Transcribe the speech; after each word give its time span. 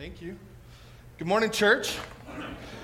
Thank 0.00 0.22
you. 0.22 0.34
Good 1.18 1.28
morning, 1.28 1.50
church. 1.50 1.98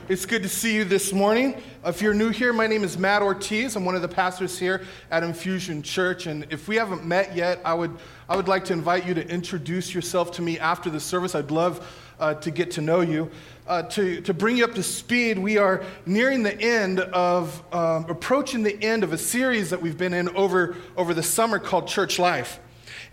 It's 0.06 0.26
good 0.26 0.42
to 0.42 0.50
see 0.50 0.76
you 0.76 0.84
this 0.84 1.14
morning. 1.14 1.62
If 1.82 2.02
you're 2.02 2.12
new 2.12 2.28
here, 2.28 2.52
my 2.52 2.66
name 2.66 2.84
is 2.84 2.98
Matt 2.98 3.22
Ortiz. 3.22 3.74
I'm 3.74 3.86
one 3.86 3.94
of 3.94 4.02
the 4.02 4.08
pastors 4.08 4.58
here 4.58 4.82
at 5.10 5.22
Infusion 5.22 5.80
Church. 5.82 6.26
And 6.26 6.46
if 6.50 6.68
we 6.68 6.76
haven't 6.76 7.06
met 7.06 7.34
yet, 7.34 7.62
I 7.64 7.72
would, 7.72 7.96
I 8.28 8.36
would 8.36 8.48
like 8.48 8.66
to 8.66 8.74
invite 8.74 9.06
you 9.06 9.14
to 9.14 9.26
introduce 9.26 9.94
yourself 9.94 10.30
to 10.32 10.42
me 10.42 10.58
after 10.58 10.90
the 10.90 11.00
service. 11.00 11.34
I'd 11.34 11.50
love 11.50 11.90
uh, 12.20 12.34
to 12.34 12.50
get 12.50 12.72
to 12.72 12.82
know 12.82 13.00
you. 13.00 13.30
Uh, 13.66 13.84
to, 13.84 14.20
to 14.20 14.34
bring 14.34 14.58
you 14.58 14.64
up 14.64 14.74
to 14.74 14.82
speed, 14.82 15.38
we 15.38 15.56
are 15.56 15.82
nearing 16.04 16.42
the 16.42 16.60
end 16.60 17.00
of, 17.00 17.62
um, 17.74 18.04
approaching 18.10 18.62
the 18.62 18.78
end 18.84 19.04
of 19.04 19.14
a 19.14 19.18
series 19.18 19.70
that 19.70 19.80
we've 19.80 19.96
been 19.96 20.12
in 20.12 20.28
over, 20.36 20.76
over 20.98 21.14
the 21.14 21.22
summer 21.22 21.58
called 21.58 21.88
Church 21.88 22.18
Life. 22.18 22.60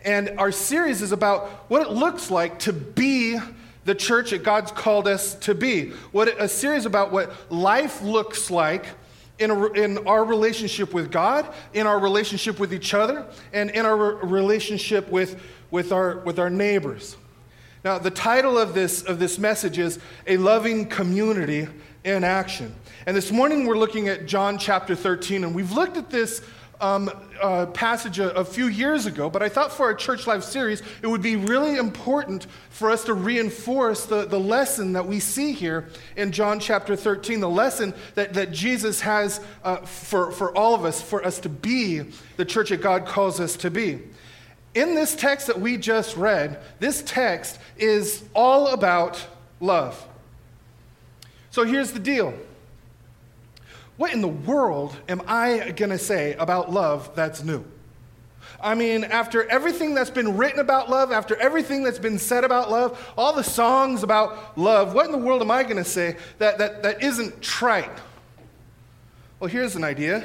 And 0.04 0.38
our 0.38 0.52
series 0.52 1.02
is 1.02 1.14
about 1.14 1.48
what 1.70 1.82
it 1.82 1.92
looks 1.92 2.30
like 2.30 2.60
to 2.60 2.74
be 2.74 3.40
the 3.86 3.96
church 3.96 4.32
that 4.32 4.44
God's 4.44 4.72
called 4.72 5.08
us 5.08 5.36
to 5.36 5.56
be. 5.56 5.90
What 6.12 6.28
a 6.42 6.48
series 6.48 6.86
about 6.86 7.12
what 7.12 7.52
life 7.52 8.02
looks 8.02 8.50
like 8.50 8.86
in, 9.40 9.52
a, 9.52 9.72
in 9.72 10.08
our 10.08 10.24
relationship 10.24 10.94
with 10.94 11.12
God, 11.12 11.52
in 11.74 11.88
our 11.88 12.00
relationship 12.00 12.60
with 12.60 12.74
each 12.74 12.94
other, 12.94 13.26
and 13.52 13.70
in 13.72 13.86
our 13.86 13.98
relationship 13.98 15.10
with, 15.10 15.42
with, 15.72 15.92
our, 15.92 16.20
with 16.20 16.40
our 16.40 16.50
neighbors. 16.50 17.18
Now, 17.84 17.98
the 17.98 18.12
title 18.12 18.58
of 18.58 18.74
this, 18.74 19.04
of 19.04 19.20
this 19.20 19.38
message 19.38 19.78
is 19.78 20.00
A 20.26 20.38
Loving 20.38 20.88
Community 20.88 21.68
in 22.06 22.24
Action. 22.24 22.74
And 23.06 23.18
this 23.18 23.32
morning 23.32 23.68
we're 23.68 23.78
looking 23.78 24.08
at 24.08 24.26
John 24.26 24.58
chapter 24.58 24.96
13, 24.96 25.44
and 25.44 25.54
we've 25.54 25.72
looked 25.72 25.98
at 25.98 26.10
this 26.10 26.42
um, 26.84 27.10
uh, 27.42 27.66
passage 27.68 28.20
a, 28.20 28.36
a, 28.36 28.44
few 28.44 28.68
years 28.68 29.06
ago, 29.06 29.30
but 29.30 29.42
I 29.42 29.48
thought 29.48 29.72
for 29.72 29.86
our 29.86 29.94
Church 29.94 30.28
Life 30.28 30.44
series, 30.44 30.84
it 31.02 31.08
would 31.08 31.22
be 31.22 31.38
really 31.38 31.78
important 31.78 32.46
for 32.70 32.92
us 32.92 33.06
to 33.06 33.14
reinforce 33.14 34.06
the, 34.06 34.26
the 34.26 34.40
lesson 34.40 34.92
that 34.94 35.08
we 35.08 35.22
see 35.22 35.54
here 35.54 35.88
in 36.18 36.34
John 36.34 36.60
chapter 36.60 36.98
13, 36.98 37.40
the 37.40 37.50
lesson 37.50 37.94
that, 38.16 38.34
that 38.34 38.52
Jesus 38.52 39.00
has 39.00 39.40
uh, 39.64 39.78
for, 39.78 40.34
for 40.34 40.56
all 40.58 40.76
of 40.76 40.84
us, 40.84 41.02
for 41.02 41.26
us 41.26 41.40
to 41.40 41.50
be 41.50 42.02
the 42.36 42.44
church 42.44 42.70
that 42.70 42.82
God 42.82 43.06
calls 43.06 43.40
us 43.40 43.56
to 43.58 43.72
be. 43.72 44.00
In 44.76 44.94
this 44.94 45.16
text 45.16 45.48
that 45.48 45.62
we 45.62 45.78
just 45.78 46.18
read, 46.18 46.60
this 46.80 47.02
text 47.06 47.60
is 47.78 48.26
all 48.36 48.68
about 48.74 49.26
love. 49.62 50.06
So 51.50 51.64
here's 51.64 51.94
the 51.94 52.00
deal. 52.00 52.34
What 53.98 54.14
in 54.14 54.22
the 54.22 54.28
world 54.28 54.96
am 55.08 55.22
I 55.28 55.72
going 55.76 55.92
to 55.92 55.98
say 55.98 56.34
about 56.34 56.72
love 56.72 57.12
that's 57.16 57.44
new? 57.44 57.64
I 58.60 58.76
mean, 58.76 59.04
after 59.04 59.48
everything 59.50 59.94
that's 59.94 60.10
been 60.10 60.38
written 60.38 60.60
about 60.60 60.90
love, 60.90 61.12
after 61.12 61.36
everything 61.36 61.84
that's 61.84 62.00
been 62.00 62.18
said 62.18 62.44
about 62.44 62.72
love, 62.72 63.14
all 63.18 63.34
the 63.34 63.44
songs 63.44 64.04
about 64.04 64.58
love, 64.58 64.94
what 64.94 65.06
in 65.06 65.12
the 65.12 65.18
world 65.18 65.42
am 65.42 65.52
I 65.52 65.64
going 65.64 65.78
to 65.78 65.84
say 65.84 66.18
that, 66.40 66.58
that, 66.60 66.82
that 66.84 67.04
isn't 67.04 67.42
trite? 67.42 67.92
Well, 69.40 69.50
here's 69.50 69.76
an 69.76 69.84
idea. 69.84 70.24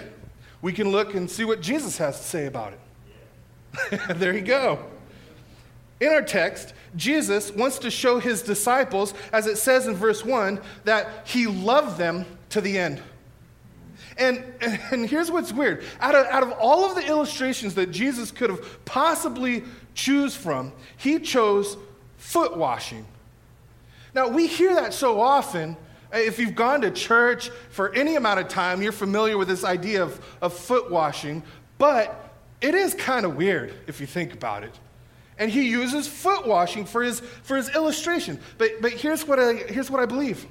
We 0.63 0.73
can 0.73 0.91
look 0.91 1.15
and 1.15 1.31
see 1.31 1.45
what 1.45 1.61
Jesus 1.61 1.99
has 1.99 2.19
to 2.19 2.25
say 2.25 2.47
about 2.47 2.73
it. 2.73 4.01
there 4.17 4.35
you 4.35 4.43
go. 4.43 4.85
In 6.01 6.09
our 6.09 6.23
text, 6.23 6.75
Jesus 6.95 7.53
wants 7.53 7.79
to 7.81 7.91
show 7.91 8.21
his 8.21 8.43
disciples, 8.43 9.15
as 9.33 9.47
it 9.47 9.59
says 9.59 9.89
in 9.89 9.95
verse 9.95 10.25
1, 10.25 10.61
that 10.85 11.27
he 11.27 11.47
loved 11.47 11.99
them 11.99 12.25
to 12.51 12.61
the 12.61 12.79
end. 12.79 13.03
And, 14.19 14.45
and 14.61 15.09
here's 15.09 15.31
what's 15.31 15.53
weird 15.53 15.85
out 16.01 16.15
of, 16.15 16.27
out 16.27 16.43
of 16.43 16.53
all 16.53 16.85
of 16.85 16.97
the 16.97 17.07
illustrations 17.07 17.75
that 17.77 17.93
Jesus 17.93 18.31
could 18.31 18.51
have 18.51 18.85
possibly 18.85 19.63
choose 19.95 20.35
from, 20.35 20.73
he 20.97 21.19
chose 21.21 21.77
foot 22.17 22.57
washing. 22.57 23.07
Now, 24.15 24.29
we 24.29 24.47
hear 24.47 24.75
that 24.75 24.93
so 24.93 25.21
often. 25.21 25.77
If 26.13 26.39
you've 26.39 26.55
gone 26.55 26.81
to 26.81 26.91
church 26.91 27.51
for 27.71 27.95
any 27.95 28.17
amount 28.17 28.41
of 28.41 28.49
time, 28.49 28.81
you're 28.81 28.93
familiar 28.93 29.37
with 29.37 29.47
this 29.47 29.63
idea 29.63 30.03
of, 30.03 30.25
of 30.41 30.55
foot 30.55 30.91
washing, 30.91 31.43
but 31.77 32.33
it 32.61 32.75
is 32.75 32.95
kind 32.95 33.27
of 33.27 33.37
weird 33.37 33.75
if 33.87 34.01
you 34.01 34.07
think 34.07 34.33
about 34.33 34.65
it. 34.65 34.73
And 35.39 35.51
he 35.51 35.69
uses 35.69 36.09
foot 36.09 36.47
washing 36.47 36.85
for 36.87 37.03
his, 37.03 37.21
for 37.21 37.57
his 37.57 37.69
illustration. 37.75 38.41
But, 38.57 38.81
but 38.81 38.93
here's, 38.93 39.29
what 39.29 39.39
I, 39.39 39.55
here's 39.55 39.91
what 39.91 40.01
I 40.01 40.07
believe 40.07 40.47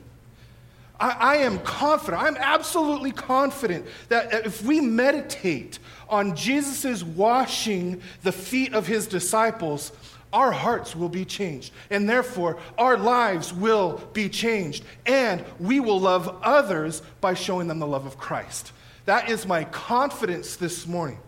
I, 0.99 1.09
I 1.09 1.35
am 1.37 1.59
confident, 1.59 2.23
I'm 2.23 2.37
absolutely 2.37 3.11
confident 3.11 3.85
that 4.09 4.45
if 4.45 4.63
we 4.63 4.81
meditate 4.81 5.79
on 6.09 6.35
Jesus' 6.35 7.03
washing 7.03 8.01
the 8.23 8.31
feet 8.31 8.73
of 8.73 8.87
his 8.87 9.07
disciples, 9.07 9.91
our 10.33 10.51
hearts 10.51 10.95
will 10.95 11.09
be 11.09 11.25
changed. 11.25 11.71
And 11.89 12.09
therefore, 12.09 12.57
our 12.77 12.97
lives 12.97 13.53
will 13.53 14.01
be 14.13 14.29
changed. 14.29 14.83
And 15.05 15.43
we 15.59 15.79
will 15.79 15.99
love 15.99 16.39
others 16.43 17.01
by 17.21 17.33
showing 17.33 17.67
them 17.67 17.79
the 17.79 17.87
love 17.87 18.05
of 18.05 18.17
Christ. 18.17 18.71
That 19.05 19.29
is 19.29 19.45
my 19.45 19.63
confidence 19.65 20.57
this 20.57 20.85
morning. 20.85 21.19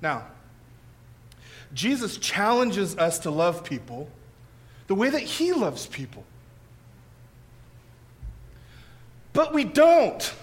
Now, 0.00 0.26
Jesus 1.74 2.16
challenges 2.18 2.96
us 2.96 3.20
to 3.20 3.30
love 3.30 3.64
people 3.64 4.08
the 4.86 4.94
way 4.94 5.10
that 5.10 5.22
he 5.22 5.52
loves 5.52 5.86
people. 5.86 6.24
But 9.32 9.54
we 9.54 9.64
don't, 9.64 10.34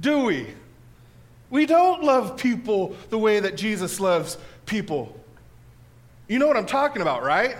do 0.00 0.24
we? 0.24 0.48
We 1.50 1.66
don't 1.66 2.02
love 2.02 2.36
people 2.36 2.96
the 3.10 3.18
way 3.18 3.40
that 3.40 3.56
Jesus 3.56 4.00
loves 4.00 4.38
people. 4.66 5.14
You 6.28 6.38
know 6.38 6.46
what 6.46 6.56
I'm 6.56 6.66
talking 6.66 7.02
about, 7.02 7.22
right? 7.22 7.56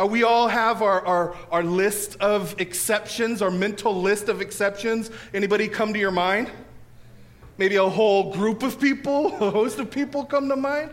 Uh, 0.00 0.06
we 0.06 0.22
all 0.22 0.48
have 0.48 0.80
our, 0.80 1.04
our, 1.06 1.36
our 1.50 1.62
list 1.62 2.16
of 2.20 2.58
exceptions, 2.58 3.42
our 3.42 3.50
mental 3.50 4.00
list 4.00 4.28
of 4.28 4.40
exceptions. 4.40 5.10
Anybody 5.34 5.68
come 5.68 5.92
to 5.92 5.98
your 5.98 6.10
mind? 6.10 6.50
Maybe 7.58 7.76
a 7.76 7.88
whole 7.88 8.32
group 8.32 8.62
of 8.62 8.80
people, 8.80 9.26
a 9.40 9.50
host 9.50 9.78
of 9.78 9.90
people 9.90 10.24
come 10.24 10.48
to 10.48 10.56
mind? 10.56 10.92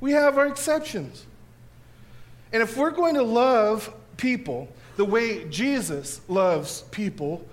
We 0.00 0.12
have 0.12 0.38
our 0.38 0.46
exceptions. 0.46 1.26
And 2.52 2.62
if 2.62 2.76
we're 2.76 2.90
going 2.90 3.16
to 3.16 3.22
love 3.22 3.92
people, 4.22 4.68
the 4.96 5.04
way 5.04 5.44
Jesus 5.48 6.20
loves 6.28 6.82
people, 6.92 7.44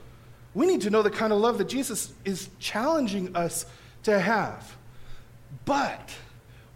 we 0.53 0.67
need 0.67 0.81
to 0.81 0.91
know 0.91 1.01
the 1.01 1.09
kind 1.09 1.33
of 1.33 1.39
love 1.39 1.57
that 1.57 1.67
Jesus 1.67 2.13
is 2.23 2.49
challenging 2.59 3.35
us 3.35 3.65
to 4.03 4.19
have. 4.19 4.77
But 5.65 6.13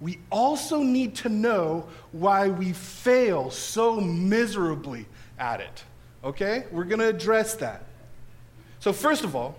we 0.01 0.17
also 0.31 0.81
need 0.81 1.13
to 1.17 1.29
know 1.29 1.87
why 2.11 2.47
we 2.47 2.73
fail 2.73 3.51
so 3.51 4.01
miserably 4.01 5.05
at 5.37 5.61
it. 5.61 5.83
Okay? 6.23 6.65
We're 6.71 6.85
going 6.85 6.99
to 6.99 7.07
address 7.07 7.53
that. 7.55 7.83
So, 8.79 8.93
first 8.93 9.23
of 9.23 9.35
all, 9.35 9.55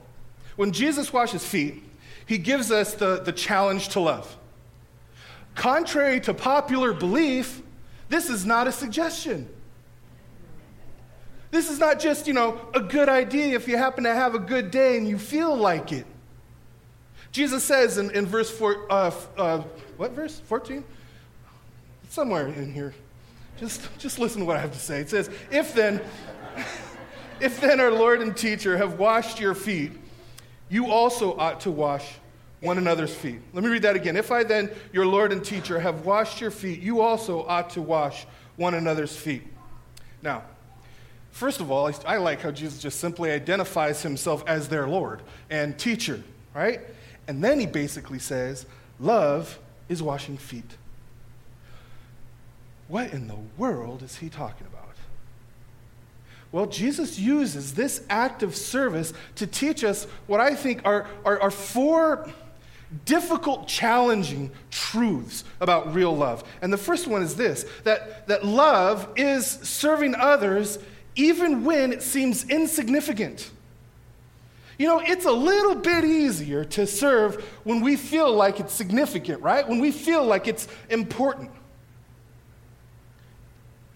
when 0.57 0.73
Jesus 0.73 1.13
washes 1.13 1.45
feet, 1.45 1.83
he 2.27 2.39
gives 2.39 2.73
us 2.73 2.95
the, 2.95 3.21
the 3.23 3.33
challenge 3.33 3.91
to 3.91 4.01
love. 4.01 4.37
Contrary 5.55 6.21
to 6.23 6.35
popular 6.35 6.93
belief, 6.93 7.63
this 8.09 8.29
is 8.29 8.45
not 8.45 8.67
a 8.67 8.73
suggestion. 8.73 9.49
This 11.55 11.71
is 11.71 11.79
not 11.79 12.01
just, 12.01 12.27
you 12.27 12.33
know, 12.33 12.61
a 12.75 12.81
good 12.81 13.09
idea 13.09 13.55
if 13.55 13.69
you 13.69 13.77
happen 13.77 14.03
to 14.03 14.13
have 14.13 14.35
a 14.35 14.41
good 14.41 14.73
day 14.73 14.97
and 14.97 15.07
you 15.07 15.17
feel 15.17 15.55
like 15.55 15.93
it. 15.93 16.05
Jesus 17.31 17.63
says 17.63 17.97
in, 17.97 18.11
in 18.11 18.27
verse 18.27 18.51
4, 18.51 18.87
uh, 18.91 19.11
uh, 19.37 19.59
what 19.97 20.11
verse? 20.11 20.41
14? 20.47 20.83
Somewhere 22.09 22.49
in 22.49 22.75
here. 22.75 22.93
Just, 23.57 23.89
just 23.99 24.19
listen 24.19 24.41
to 24.41 24.47
what 24.47 24.57
I 24.57 24.61
have 24.63 24.73
to 24.73 24.81
say. 24.81 24.99
It 24.99 25.09
says, 25.09 25.31
If 25.53 25.75
then, 25.75 26.01
if 27.41 27.61
then 27.61 27.79
our 27.79 27.93
Lord 27.93 28.21
and 28.21 28.37
teacher 28.37 28.77
have 28.77 28.99
washed 28.99 29.39
your 29.39 29.55
feet, 29.55 29.93
you 30.69 30.91
also 30.91 31.37
ought 31.37 31.61
to 31.61 31.71
wash 31.71 32.15
one 32.63 32.79
another's 32.79 33.15
feet. 33.15 33.39
Let 33.53 33.63
me 33.63 33.71
read 33.71 33.83
that 33.83 33.95
again. 33.95 34.17
If 34.17 34.33
I 34.33 34.43
then, 34.43 34.73
your 34.93 35.07
Lord 35.07 35.31
and 35.31 35.45
teacher, 35.45 35.79
have 35.79 36.05
washed 36.05 36.41
your 36.41 36.51
feet, 36.51 36.81
you 36.81 37.01
also 37.01 37.45
ought 37.47 37.71
to 37.71 37.81
wash 37.81 38.27
one 38.57 38.75
another's 38.75 39.15
feet. 39.15 39.45
Now, 40.21 40.43
First 41.35 41.61
of 41.61 41.69
all, 41.73 41.91
I 42.07 42.19
like 42.19 42.43
how 42.43 42.53
Jesus 42.53 42.79
just 42.79 43.01
simply 43.01 43.33
identifies 43.33 44.03
himself 44.03 44.45
as 44.47 44.69
their 44.69 44.87
Lord 44.87 45.21
and 45.51 45.77
teacher, 45.77 46.23
right? 46.55 46.81
And 47.27 47.43
then 47.43 47.59
he 47.59 47.67
basically 47.67 48.21
says, 48.21 48.67
Love 49.01 49.59
is 49.89 50.01
washing 50.01 50.39
feet. 50.39 50.77
What 52.87 53.13
in 53.13 53.27
the 53.27 53.39
world 53.59 54.05
is 54.05 54.19
he 54.19 54.29
talking 54.29 54.69
about? 54.69 54.95
Well, 56.53 56.67
Jesus 56.67 57.19
uses 57.19 57.75
this 57.75 58.05
act 58.09 58.45
of 58.45 58.55
service 58.55 59.13
to 59.35 59.49
teach 59.49 59.83
us 59.83 60.07
what 60.29 60.39
I 60.39 60.55
think 60.55 60.83
are, 60.85 61.09
are, 61.25 61.41
are 61.41 61.51
four 61.51 62.31
difficult, 63.07 63.67
challenging 63.67 64.53
truths 64.71 65.43
about 65.61 65.93
real 65.97 66.17
love. 66.17 66.45
And 66.63 66.73
the 66.73 66.79
first 66.79 67.09
one 67.09 67.25
is 67.25 67.35
this 67.35 67.67
that, 67.83 68.29
that 68.29 68.47
love 68.47 69.09
is 69.17 69.45
serving 69.45 70.15
others 70.15 70.79
even 71.17 71.65
when 71.65 71.93
it 71.93 72.03
seems 72.03 72.45
insignificant. 72.49 73.51
You 74.79 74.89
know, 74.89 75.01
it's 75.01 75.25
a 75.25 75.33
little 75.33 75.77
bit 75.77 76.05
easier 76.05 76.65
to 76.65 76.87
serve 76.87 77.45
when 77.63 77.81
we 77.81 77.97
feel 77.97 78.33
like 78.33 78.59
it's 78.59 78.73
significant, 78.73 79.41
right? 79.41 79.67
When 79.69 79.79
we 79.79 79.93
feel 79.93 80.25
like 80.25 80.49
it's 80.49 80.67
important. 80.91 81.51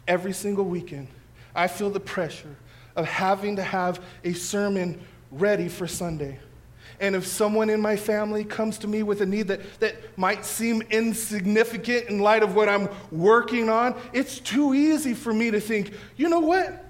Every 0.07 0.33
single 0.33 0.65
weekend, 0.65 1.09
I 1.55 1.67
feel 1.67 1.91
the 1.91 2.01
pressure 2.01 2.57
of 2.95 3.07
having 3.07 3.57
to 3.57 3.63
have 3.63 4.01
a 4.25 4.33
sermon 4.33 5.01
ready 5.33 5.69
for 5.69 5.87
Sunday. 5.87 6.39
And 7.01 7.15
if 7.15 7.27
someone 7.27 7.71
in 7.71 7.81
my 7.81 7.97
family 7.97 8.45
comes 8.45 8.79
to 8.79 8.89
me 8.89 9.03
with 9.03 9.21
a 9.21 9.27
need 9.27 9.49
that, 9.49 9.81
that 9.81 9.97
might 10.19 10.45
seem 10.45 10.83
insignificant 10.91 12.09
in 12.09 12.21
light 12.21 12.43
of 12.43 12.55
what 12.55 12.69
I'm 12.69 12.89
working 13.11 13.69
on, 13.69 13.95
it's 14.13 14.41
too 14.41 14.75
easy 14.75 15.15
for 15.15 15.33
me 15.33 15.51
to 15.51 15.61
think, 15.61 15.93
you 16.17 16.29
know 16.29 16.41
what? 16.41 16.88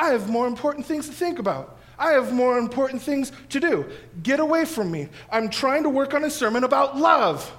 I 0.00 0.08
have 0.12 0.30
more 0.30 0.46
important 0.46 0.86
things 0.86 1.06
to 1.08 1.12
think 1.12 1.38
about. 1.38 1.78
I 1.98 2.12
have 2.12 2.32
more 2.32 2.56
important 2.56 3.02
things 3.02 3.32
to 3.50 3.60
do. 3.60 3.84
Get 4.22 4.40
away 4.40 4.64
from 4.64 4.90
me. 4.90 5.08
I'm 5.30 5.50
trying 5.50 5.82
to 5.82 5.90
work 5.90 6.14
on 6.14 6.24
a 6.24 6.30
sermon 6.30 6.64
about 6.64 6.96
love. 6.96 7.54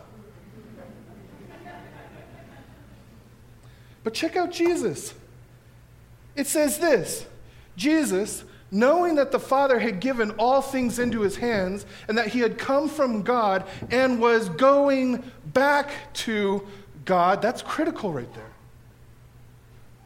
But 4.03 4.15
check 4.15 4.35
out 4.35 4.51
Jesus. 4.51 5.13
It 6.35 6.47
says 6.47 6.79
this 6.79 7.27
Jesus, 7.77 8.43
knowing 8.71 9.13
that 9.15 9.31
the 9.31 9.39
Father 9.39 9.77
had 9.77 9.99
given 9.99 10.31
all 10.31 10.63
things 10.63 10.97
into 10.97 11.21
his 11.21 11.35
hands 11.35 11.85
and 12.07 12.17
that 12.17 12.25
he 12.29 12.39
had 12.39 12.57
come 12.57 12.89
from 12.89 13.21
God 13.21 13.67
and 13.91 14.19
was 14.19 14.49
going 14.49 15.23
back 15.53 15.91
to 16.13 16.67
God, 17.05 17.39
that's 17.39 17.61
critical 17.61 18.11
right 18.11 18.33
there. 18.33 18.51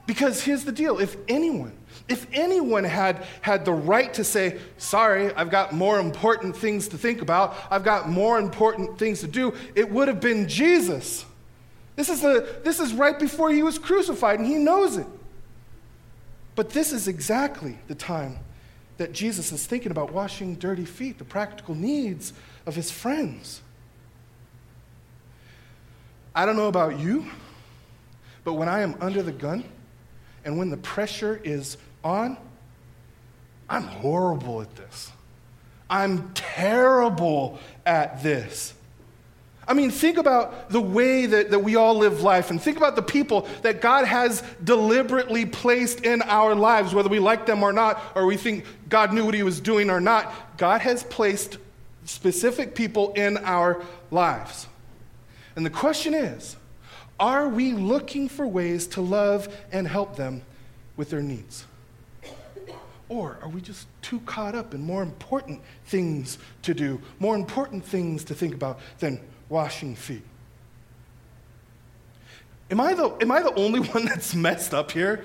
Because 0.05 0.43
here's 0.43 0.65
the 0.65 0.73
deal 0.73 0.99
if 0.99 1.15
anyone, 1.29 1.77
if 2.07 2.27
anyone 2.33 2.83
had 2.83 3.25
had 3.41 3.65
the 3.65 3.73
right 3.73 4.13
to 4.13 4.23
say, 4.23 4.59
sorry, 4.77 5.33
I've 5.33 5.49
got 5.49 5.73
more 5.73 5.99
important 5.99 6.55
things 6.55 6.87
to 6.89 6.97
think 6.97 7.21
about, 7.21 7.55
I've 7.71 7.83
got 7.83 8.09
more 8.09 8.37
important 8.37 8.99
things 8.99 9.21
to 9.21 9.27
do, 9.27 9.53
it 9.73 9.89
would 9.89 10.07
have 10.07 10.19
been 10.19 10.47
Jesus. 10.47 11.25
This 11.95 12.09
is, 12.09 12.23
a, 12.23 12.59
this 12.63 12.79
is 12.79 12.93
right 12.93 13.17
before 13.17 13.49
he 13.49 13.63
was 13.63 13.79
crucified, 13.79 14.39
and 14.39 14.47
he 14.47 14.55
knows 14.55 14.97
it. 14.97 15.07
But 16.55 16.69
this 16.69 16.91
is 16.91 17.07
exactly 17.07 17.77
the 17.87 17.95
time 17.95 18.37
that 18.97 19.11
Jesus 19.11 19.51
is 19.51 19.65
thinking 19.65 19.91
about 19.91 20.13
washing 20.13 20.55
dirty 20.55 20.85
feet, 20.85 21.17
the 21.17 21.25
practical 21.25 21.75
needs 21.75 22.33
of 22.65 22.75
his 22.75 22.91
friends. 22.91 23.61
I 26.35 26.45
don't 26.45 26.55
know 26.55 26.67
about 26.67 26.99
you, 26.99 27.25
but 28.43 28.53
when 28.53 28.69
I 28.69 28.81
am 28.81 28.95
under 29.01 29.23
the 29.23 29.31
gun 29.31 29.63
and 30.43 30.57
when 30.57 30.69
the 30.69 30.77
pressure 30.77 31.41
is 31.43 31.77
on, 32.05 32.37
I'm 33.67 33.83
horrible 33.83 34.61
at 34.61 34.75
this. 34.75 35.11
I'm 35.89 36.31
terrible 36.33 37.59
at 37.85 38.23
this. 38.23 38.73
I 39.67 39.73
mean, 39.73 39.89
think 39.89 40.17
about 40.17 40.69
the 40.69 40.81
way 40.81 41.25
that, 41.25 41.49
that 41.49 41.59
we 41.59 41.75
all 41.75 41.95
live 41.95 42.21
life 42.21 42.51
and 42.51 42.61
think 42.61 42.77
about 42.77 42.95
the 42.95 43.01
people 43.01 43.47
that 43.63 43.81
God 43.81 44.05
has 44.05 44.43
deliberately 44.63 45.47
placed 45.47 46.01
in 46.01 46.21
our 46.21 46.53
lives, 46.53 46.93
whether 46.93 47.09
we 47.09 47.17
like 47.17 47.47
them 47.47 47.63
or 47.63 47.73
not, 47.73 47.99
or 48.13 48.27
we 48.27 48.37
think 48.37 48.65
God 48.89 49.11
knew 49.11 49.25
what 49.25 49.33
he 49.33 49.41
was 49.41 49.59
doing 49.59 49.89
or 49.89 49.99
not. 49.99 50.57
God 50.57 50.81
has 50.81 51.03
placed 51.03 51.57
specific 52.05 52.75
people 52.75 53.13
in 53.13 53.37
our 53.37 53.81
lives. 54.11 54.67
And 55.55 55.65
the 55.65 55.71
question 55.71 56.13
is 56.13 56.55
are 57.19 57.47
we 57.47 57.71
looking 57.73 58.29
for 58.29 58.45
ways 58.45 58.85
to 58.87 59.01
love 59.01 59.47
and 59.71 59.87
help 59.87 60.15
them 60.15 60.43
with 60.95 61.09
their 61.09 61.23
needs? 61.23 61.65
Or 63.07 63.37
are 63.41 63.49
we 63.49 63.61
just 63.61 63.87
too 64.01 64.19
caught 64.21 64.55
up 64.55 64.73
in 64.73 64.81
more 64.81 65.03
important 65.03 65.61
things 65.85 66.37
to 66.63 66.73
do, 66.73 67.01
more 67.19 67.35
important 67.35 67.85
things 67.85 68.23
to 68.25 68.33
think 68.33 68.53
about 68.53 68.79
than 68.99 69.19
washing 69.49 69.95
feet. 69.95 70.23
Am 72.71 72.79
I 72.79 72.93
the, 72.93 73.09
am 73.21 73.31
I 73.31 73.41
the 73.41 73.53
only 73.53 73.79
one 73.89 74.05
that's 74.05 74.33
messed 74.33 74.73
up 74.73 74.91
here? 74.91 75.23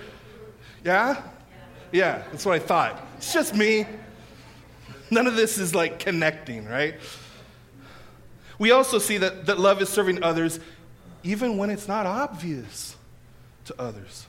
Yeah? 0.84 1.22
Yeah, 1.92 2.22
that's 2.30 2.44
what 2.44 2.54
I 2.54 2.58
thought. 2.58 3.06
It's 3.16 3.32
just 3.32 3.54
me. 3.54 3.86
None 5.10 5.26
of 5.26 5.34
this 5.34 5.58
is 5.58 5.74
like 5.74 5.98
connecting, 5.98 6.66
right? 6.66 6.94
We 8.58 8.70
also 8.72 8.98
see 8.98 9.16
that, 9.18 9.46
that 9.46 9.58
love 9.58 9.80
is 9.80 9.88
serving 9.88 10.22
others 10.22 10.60
even 11.22 11.56
when 11.56 11.70
it's 11.70 11.88
not 11.88 12.06
obvious 12.06 12.96
to 13.66 13.74
others. 13.80 14.26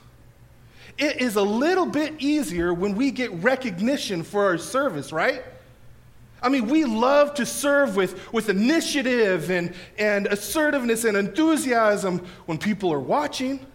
It 1.02 1.20
is 1.20 1.34
a 1.34 1.42
little 1.42 1.86
bit 1.86 2.14
easier 2.20 2.72
when 2.72 2.94
we 2.94 3.10
get 3.10 3.32
recognition 3.42 4.22
for 4.22 4.44
our 4.44 4.56
service, 4.56 5.10
right? 5.10 5.42
I 6.40 6.48
mean, 6.48 6.68
we 6.68 6.84
love 6.84 7.34
to 7.34 7.44
serve 7.44 7.96
with, 7.96 8.32
with 8.32 8.48
initiative 8.48 9.50
and, 9.50 9.74
and 9.98 10.28
assertiveness 10.28 11.02
and 11.02 11.16
enthusiasm 11.16 12.24
when 12.46 12.56
people 12.56 12.92
are 12.92 13.00
watching. 13.00 13.66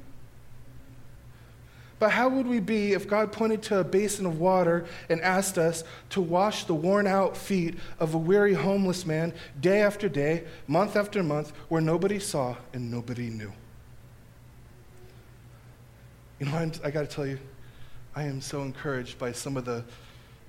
But 1.99 2.11
how 2.11 2.29
would 2.29 2.47
we 2.47 2.61
be 2.61 2.93
if 2.93 3.09
God 3.09 3.33
pointed 3.33 3.61
to 3.63 3.79
a 3.79 3.83
basin 3.83 4.25
of 4.25 4.39
water 4.39 4.85
and 5.09 5.19
asked 5.19 5.57
us 5.57 5.83
to 6.11 6.21
wash 6.21 6.63
the 6.63 6.75
worn 6.75 7.07
out 7.07 7.35
feet 7.35 7.75
of 7.99 8.13
a 8.13 8.17
weary 8.17 8.53
homeless 8.53 9.05
man 9.05 9.33
day 9.59 9.81
after 9.81 10.07
day, 10.07 10.45
month 10.65 10.95
after 10.95 11.21
month, 11.21 11.51
where 11.67 11.81
nobody 11.81 12.19
saw 12.19 12.55
and 12.71 12.89
nobody 12.89 13.29
knew? 13.29 13.51
You 16.39 16.45
know, 16.45 16.55
I'm, 16.55 16.71
I 16.83 16.91
got 16.91 17.01
to 17.01 17.07
tell 17.07 17.25
you, 17.25 17.39
I 18.15 18.23
am 18.23 18.41
so 18.41 18.61
encouraged 18.61 19.17
by 19.17 19.31
some 19.31 19.57
of 19.57 19.65
the 19.65 19.83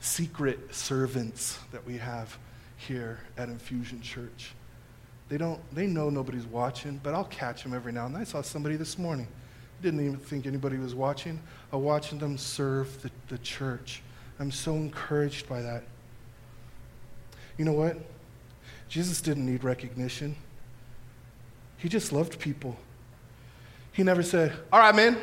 secret 0.01 0.75
servants 0.75 1.59
that 1.73 1.85
we 1.87 1.97
have 1.97 2.39
here 2.77 3.21
at 3.37 3.49
Infusion 3.49 4.01
Church. 4.01 4.53
They 5.29 5.37
don't 5.37 5.61
they 5.75 5.87
know 5.87 6.11
nobody's 6.11 6.47
watching, 6.47 7.01
but 7.03 7.15
I'll 7.15 7.25
catch 7.25 7.63
them 7.63 7.75
every 7.75 7.93
now 7.93 8.07
and 8.07 8.15
then. 8.15 8.23
I 8.23 8.25
saw 8.25 8.43
somebody 8.43 8.77
this 8.77 8.99
morning. 8.99 9.27
Didn't 9.83 10.01
even 10.01 10.17
think 10.17 10.47
anybody 10.47 10.77
was 10.77 10.95
watching. 10.95 11.41
I'm 11.73 11.83
watching 11.83 12.19
them 12.19 12.37
serve 12.39 13.03
the, 13.03 13.11
the 13.29 13.39
church. 13.39 14.03
I'm 14.41 14.51
so 14.51 14.75
encouraged 14.75 15.49
by 15.49 15.63
that. 15.63 15.85
You 17.57 17.65
know 17.65 17.73
what? 17.73 17.97
Jesus 18.89 19.21
didn't 19.21 19.47
need 19.47 19.65
recognition. 19.65 20.37
He 21.77 21.89
just 21.89 22.13
loved 22.13 22.39
people. 22.39 22.77
He 23.93 24.03
never 24.03 24.23
said, 24.23 24.53
All 24.73 24.81
right, 24.81 24.95
man, 24.95 25.19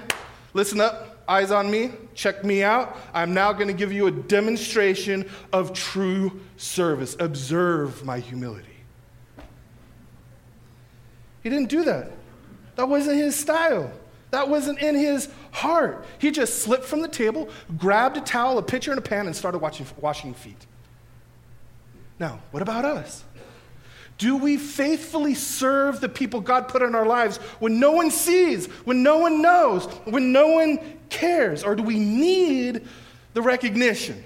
listen 0.56 0.82
up 0.82 1.16
eyes 1.28 1.52
on 1.52 1.70
me, 1.70 1.92
check 2.14 2.44
me 2.44 2.64
out. 2.64 2.98
I'm 3.14 3.34
now 3.34 3.54
going 3.54 3.68
to 3.68 3.74
give 3.74 3.92
you 3.92 4.08
a 4.08 4.12
demonstration 4.12 5.30
of 5.52 5.74
true 5.74 6.40
service. 6.58 7.16
Observe 7.20 8.04
my 8.06 8.20
humility. 8.20 8.68
He 11.44 11.50
didn't 11.50 11.70
do 11.70 11.84
that. 11.84 12.12
That 12.76 12.90
wasn't 12.90 13.18
his 13.18 13.36
style. 13.36 13.92
That 14.32 14.50
wasn't 14.50 14.80
in 14.80 14.96
his 14.96 15.30
heart. 15.52 16.06
He 16.20 16.32
just 16.32 16.60
slipped 16.60 16.86
from 16.86 17.02
the 17.02 17.08
table, 17.08 17.50
grabbed 17.78 18.18
a 18.18 18.22
towel, 18.22 18.58
a 18.58 18.64
pitcher, 18.64 18.92
and 18.92 19.00
a 19.00 19.02
pan, 19.02 19.28
and 19.28 19.36
started 19.36 19.60
washing 19.60 20.34
feet. 20.34 20.66
Now, 22.20 22.40
what 22.52 22.62
about 22.62 22.86
us? 22.86 23.24
Do 24.18 24.38
we 24.38 24.58
faithfully 24.58 25.34
serve 25.34 26.00
the 26.00 26.08
people 26.08 26.40
God 26.40 26.70
put 26.70 26.82
in 26.82 26.96
our 26.96 27.06
lives 27.06 27.38
when 27.60 27.80
no 27.80 27.92
one 27.92 28.12
sees, 28.12 28.68
when 28.86 29.04
no 29.04 29.18
one 29.18 29.42
knows, 29.42 29.86
when 30.06 30.32
no 30.32 30.48
one 30.48 30.80
cares? 31.10 31.64
Or 31.64 31.76
do 31.76 31.84
we 31.84 32.00
need 32.00 32.88
the 33.34 33.42
recognition? 33.42 34.24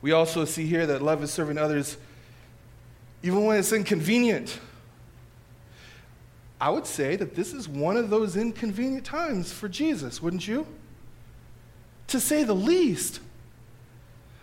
We 0.00 0.12
also 0.12 0.44
see 0.44 0.66
here 0.66 0.86
that 0.86 1.02
love 1.02 1.22
is 1.22 1.32
serving 1.32 1.58
others 1.58 1.96
even 3.22 3.44
when 3.44 3.58
it's 3.58 3.72
inconvenient. 3.72 4.58
I 6.60 6.70
would 6.70 6.86
say 6.86 7.16
that 7.16 7.34
this 7.34 7.52
is 7.52 7.68
one 7.68 7.96
of 7.96 8.10
those 8.10 8.36
inconvenient 8.36 9.04
times 9.04 9.52
for 9.52 9.68
Jesus, 9.68 10.22
wouldn't 10.22 10.46
you? 10.46 10.66
To 12.08 12.20
say 12.20 12.44
the 12.44 12.54
least. 12.54 13.20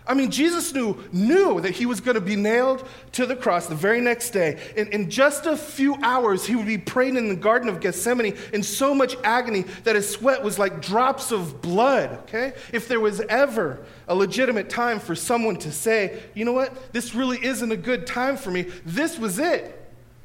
I 0.09 0.15
mean, 0.15 0.31
Jesus 0.31 0.73
knew, 0.73 0.97
knew 1.11 1.61
that 1.61 1.75
he 1.75 1.85
was 1.85 2.01
going 2.01 2.15
to 2.15 2.21
be 2.21 2.35
nailed 2.35 2.83
to 3.11 3.27
the 3.27 3.35
cross 3.35 3.67
the 3.67 3.75
very 3.75 4.01
next 4.01 4.31
day. 4.31 4.59
In, 4.75 4.87
in 4.87 5.09
just 5.11 5.45
a 5.45 5.55
few 5.55 5.95
hours, 6.01 6.47
he 6.47 6.55
would 6.55 6.65
be 6.65 6.79
praying 6.79 7.15
in 7.15 7.29
the 7.29 7.35
Garden 7.35 7.69
of 7.69 7.79
Gethsemane 7.79 8.35
in 8.51 8.63
so 8.63 8.95
much 8.95 9.15
agony 9.23 9.65
that 9.83 9.95
his 9.95 10.09
sweat 10.09 10.43
was 10.43 10.57
like 10.57 10.81
drops 10.81 11.31
of 11.31 11.61
blood, 11.61 12.09
okay? 12.23 12.53
If 12.73 12.87
there 12.87 12.99
was 12.99 13.21
ever 13.21 13.85
a 14.07 14.15
legitimate 14.15 14.67
time 14.67 14.99
for 14.99 15.13
someone 15.13 15.57
to 15.57 15.71
say, 15.71 16.23
you 16.33 16.43
know 16.43 16.53
what, 16.53 16.91
this 16.91 17.13
really 17.13 17.37
isn't 17.45 17.71
a 17.71 17.77
good 17.77 18.07
time 18.07 18.35
for 18.35 18.49
me, 18.49 18.63
this 18.87 19.19
was 19.19 19.37
it. 19.37 19.75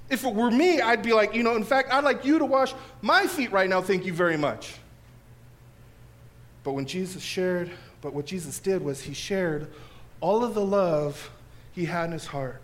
If 0.09 0.25
it 0.25 0.35
were 0.35 0.51
me, 0.51 0.81
I'd 0.81 1.03
be 1.03 1.13
like, 1.13 1.35
you 1.35 1.43
know, 1.43 1.57
in 1.57 1.65
fact, 1.65 1.93
I'd 1.93 2.05
like 2.05 2.25
you 2.25 2.39
to 2.39 2.47
wash 2.47 2.73
my 3.03 3.27
feet 3.27 3.53
right 3.53 3.69
now, 3.69 3.83
thank 3.83 4.07
you 4.07 4.15
very 4.15 4.39
much. 4.39 4.77
But 6.63 6.73
when 6.73 6.87
Jesus 6.87 7.23
shared 7.23 7.71
but 8.05 8.13
what 8.13 8.27
Jesus 8.27 8.59
did 8.59 8.85
was 8.85 9.01
he 9.01 9.15
shared 9.15 9.67
all 10.21 10.45
of 10.45 10.53
the 10.53 10.65
love 10.65 11.31
he 11.73 11.87
had 11.87 12.05
in 12.05 12.13
his 12.13 12.27
heart 12.27 12.61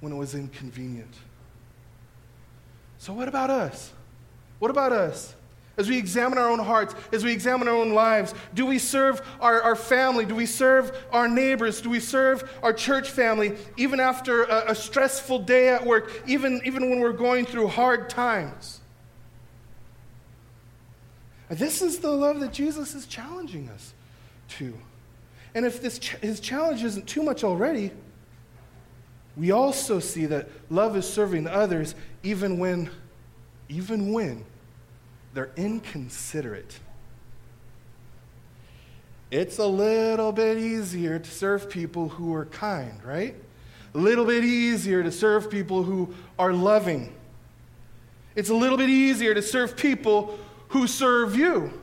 when 0.00 0.12
it 0.12 0.16
was 0.16 0.34
inconvenient. 0.34 1.14
So, 2.98 3.14
what 3.14 3.26
about 3.26 3.48
us? 3.48 3.90
What 4.58 4.70
about 4.70 4.92
us? 4.92 5.34
As 5.78 5.88
we 5.88 5.96
examine 5.96 6.36
our 6.36 6.50
own 6.50 6.58
hearts, 6.58 6.94
as 7.10 7.24
we 7.24 7.32
examine 7.32 7.68
our 7.68 7.74
own 7.74 7.94
lives, 7.94 8.34
do 8.52 8.66
we 8.66 8.78
serve 8.78 9.22
our, 9.40 9.62
our 9.62 9.76
family? 9.76 10.26
Do 10.26 10.34
we 10.34 10.44
serve 10.44 10.94
our 11.10 11.26
neighbors? 11.26 11.80
Do 11.80 11.88
we 11.88 11.98
serve 11.98 12.52
our 12.62 12.74
church 12.74 13.08
family 13.08 13.56
even 13.78 13.98
after 13.98 14.44
a, 14.44 14.72
a 14.72 14.74
stressful 14.74 15.38
day 15.38 15.70
at 15.70 15.86
work, 15.86 16.12
even, 16.26 16.60
even 16.66 16.90
when 16.90 17.00
we're 17.00 17.12
going 17.12 17.46
through 17.46 17.68
hard 17.68 18.10
times? 18.10 18.82
This 21.48 21.80
is 21.80 22.00
the 22.00 22.10
love 22.10 22.40
that 22.40 22.52
Jesus 22.52 22.94
is 22.94 23.06
challenging 23.06 23.70
us 23.70 23.94
to. 24.58 24.76
And 25.54 25.66
if 25.66 25.82
this 25.82 25.98
ch- 25.98 26.16
his 26.16 26.40
challenge 26.40 26.82
isn't 26.82 27.06
too 27.06 27.22
much 27.22 27.44
already, 27.44 27.90
we 29.36 29.50
also 29.50 29.98
see 29.98 30.26
that 30.26 30.48
love 30.70 30.96
is 30.96 31.10
serving 31.10 31.46
others 31.46 31.94
even 32.22 32.58
when 32.58 32.90
even 33.68 34.12
when 34.12 34.44
they're 35.32 35.52
inconsiderate. 35.56 36.78
It's 39.30 39.58
a 39.58 39.66
little 39.66 40.30
bit 40.30 40.58
easier 40.58 41.18
to 41.18 41.30
serve 41.30 41.70
people 41.70 42.10
who 42.10 42.34
are 42.34 42.44
kind, 42.44 43.02
right? 43.02 43.34
A 43.94 43.98
little 43.98 44.26
bit 44.26 44.44
easier 44.44 45.02
to 45.02 45.10
serve 45.10 45.50
people 45.50 45.84
who 45.84 46.14
are 46.38 46.52
loving. 46.52 47.14
It's 48.34 48.50
a 48.50 48.54
little 48.54 48.76
bit 48.76 48.90
easier 48.90 49.32
to 49.32 49.40
serve 49.40 49.76
people 49.76 50.38
who 50.68 50.86
serve 50.86 51.34
you, 51.34 51.81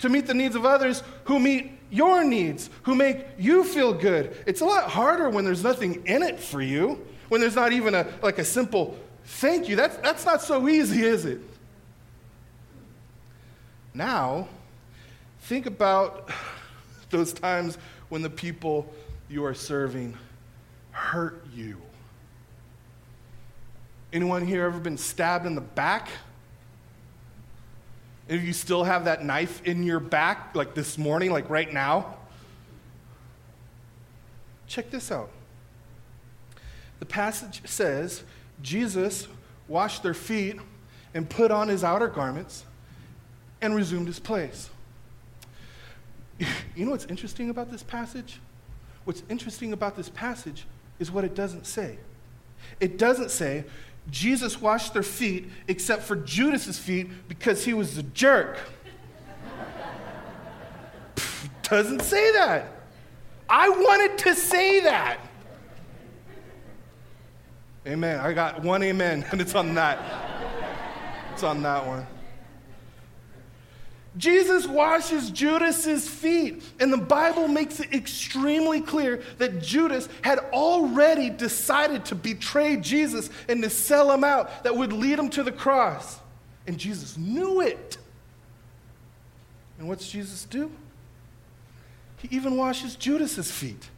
to 0.00 0.08
meet 0.08 0.26
the 0.26 0.34
needs 0.34 0.54
of 0.54 0.64
others 0.64 1.02
who 1.24 1.38
meet 1.38 1.72
your 1.90 2.24
needs, 2.24 2.70
who 2.82 2.94
make 2.94 3.24
you 3.38 3.64
feel 3.64 3.92
good. 3.92 4.36
It's 4.46 4.60
a 4.60 4.64
lot 4.64 4.90
harder 4.90 5.30
when 5.30 5.44
there's 5.44 5.64
nothing 5.64 6.06
in 6.06 6.22
it 6.22 6.38
for 6.38 6.60
you, 6.60 7.04
when 7.28 7.40
there's 7.40 7.56
not 7.56 7.72
even 7.72 7.94
a, 7.94 8.06
like 8.22 8.38
a 8.38 8.44
simple 8.44 8.98
thank 9.24 9.68
you. 9.68 9.76
That's, 9.76 9.96
that's 9.98 10.24
not 10.24 10.42
so 10.42 10.68
easy, 10.68 11.02
is 11.02 11.24
it? 11.24 11.40
Now, 13.94 14.48
think 15.40 15.66
about 15.66 16.30
those 17.10 17.32
times 17.32 17.78
when 18.08 18.22
the 18.22 18.30
people 18.30 18.92
you 19.28 19.44
are 19.44 19.54
serving 19.54 20.16
hurt 20.90 21.46
you. 21.54 21.80
Anyone 24.12 24.46
here 24.46 24.64
ever 24.64 24.78
been 24.78 24.96
stabbed 24.96 25.46
in 25.46 25.54
the 25.54 25.60
back? 25.60 26.08
If 28.28 28.42
you 28.44 28.52
still 28.52 28.84
have 28.84 29.06
that 29.06 29.24
knife 29.24 29.62
in 29.64 29.82
your 29.82 30.00
back, 30.00 30.54
like 30.54 30.74
this 30.74 30.98
morning, 30.98 31.32
like 31.32 31.48
right 31.48 31.72
now, 31.72 32.16
check 34.66 34.90
this 34.90 35.10
out. 35.10 35.30
The 37.00 37.06
passage 37.06 37.62
says 37.64 38.22
Jesus 38.60 39.28
washed 39.66 40.02
their 40.02 40.14
feet 40.14 40.56
and 41.14 41.28
put 41.28 41.50
on 41.50 41.68
his 41.68 41.82
outer 41.82 42.08
garments 42.08 42.64
and 43.60 43.74
resumed 43.74 44.06
his 44.06 44.18
place. 44.18 44.70
You 46.76 46.84
know 46.84 46.92
what's 46.92 47.06
interesting 47.06 47.50
about 47.50 47.72
this 47.72 47.82
passage? 47.82 48.38
What's 49.04 49.24
interesting 49.28 49.72
about 49.72 49.96
this 49.96 50.08
passage 50.10 50.64
is 51.00 51.10
what 51.10 51.24
it 51.24 51.34
doesn't 51.34 51.66
say. 51.66 51.98
It 52.78 52.98
doesn't 52.98 53.32
say 53.32 53.64
Jesus 54.10 54.60
washed 54.60 54.94
their 54.94 55.02
feet 55.02 55.50
except 55.66 56.02
for 56.02 56.16
Judas's 56.16 56.78
feet 56.78 57.08
because 57.28 57.64
he 57.64 57.74
was 57.74 57.98
a 57.98 58.02
jerk. 58.02 58.58
doesn't 61.62 62.02
say 62.02 62.32
that. 62.32 62.72
I 63.48 63.68
wanted 63.68 64.18
to 64.18 64.34
say 64.34 64.80
that. 64.80 65.18
Amen. 67.86 68.20
I 68.20 68.34
got 68.34 68.62
one 68.62 68.82
amen, 68.82 69.24
and 69.30 69.40
it's 69.40 69.54
on 69.54 69.74
that. 69.74 69.98
It's 71.32 71.42
on 71.42 71.62
that 71.62 71.86
one. 71.86 72.06
Jesus 74.18 74.66
washes 74.66 75.30
Judas's 75.30 76.08
feet, 76.08 76.62
and 76.80 76.92
the 76.92 76.98
Bible 76.98 77.46
makes 77.46 77.78
it 77.78 77.94
extremely 77.94 78.80
clear 78.80 79.22
that 79.38 79.62
Judas 79.62 80.08
had 80.22 80.40
already 80.52 81.30
decided 81.30 82.04
to 82.06 82.14
betray 82.14 82.76
Jesus 82.76 83.30
and 83.48 83.62
to 83.62 83.70
sell 83.70 84.12
him 84.12 84.24
out 84.24 84.64
that 84.64 84.76
would 84.76 84.92
lead 84.92 85.18
him 85.18 85.30
to 85.30 85.42
the 85.44 85.52
cross. 85.52 86.18
And 86.66 86.78
Jesus 86.78 87.16
knew 87.16 87.60
it. 87.60 87.96
And 89.78 89.88
what's 89.88 90.10
Jesus 90.10 90.44
do? 90.44 90.70
He 92.16 92.28
even 92.36 92.56
washes 92.56 92.96
Judas's 92.96 93.50
feet. 93.50 93.88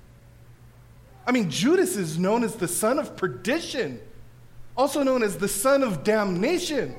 I 1.27 1.33
mean, 1.33 1.51
Judas 1.51 1.97
is 1.97 2.19
known 2.19 2.45
as 2.45 2.57
the 2.57 2.69
son 2.69 2.99
of 2.99 3.17
perdition, 3.17 4.01
also 4.77 5.03
known 5.03 5.23
as 5.23 5.39
the 5.39 5.49
son 5.49 5.83
of 5.83 6.05
damnation. 6.05 6.95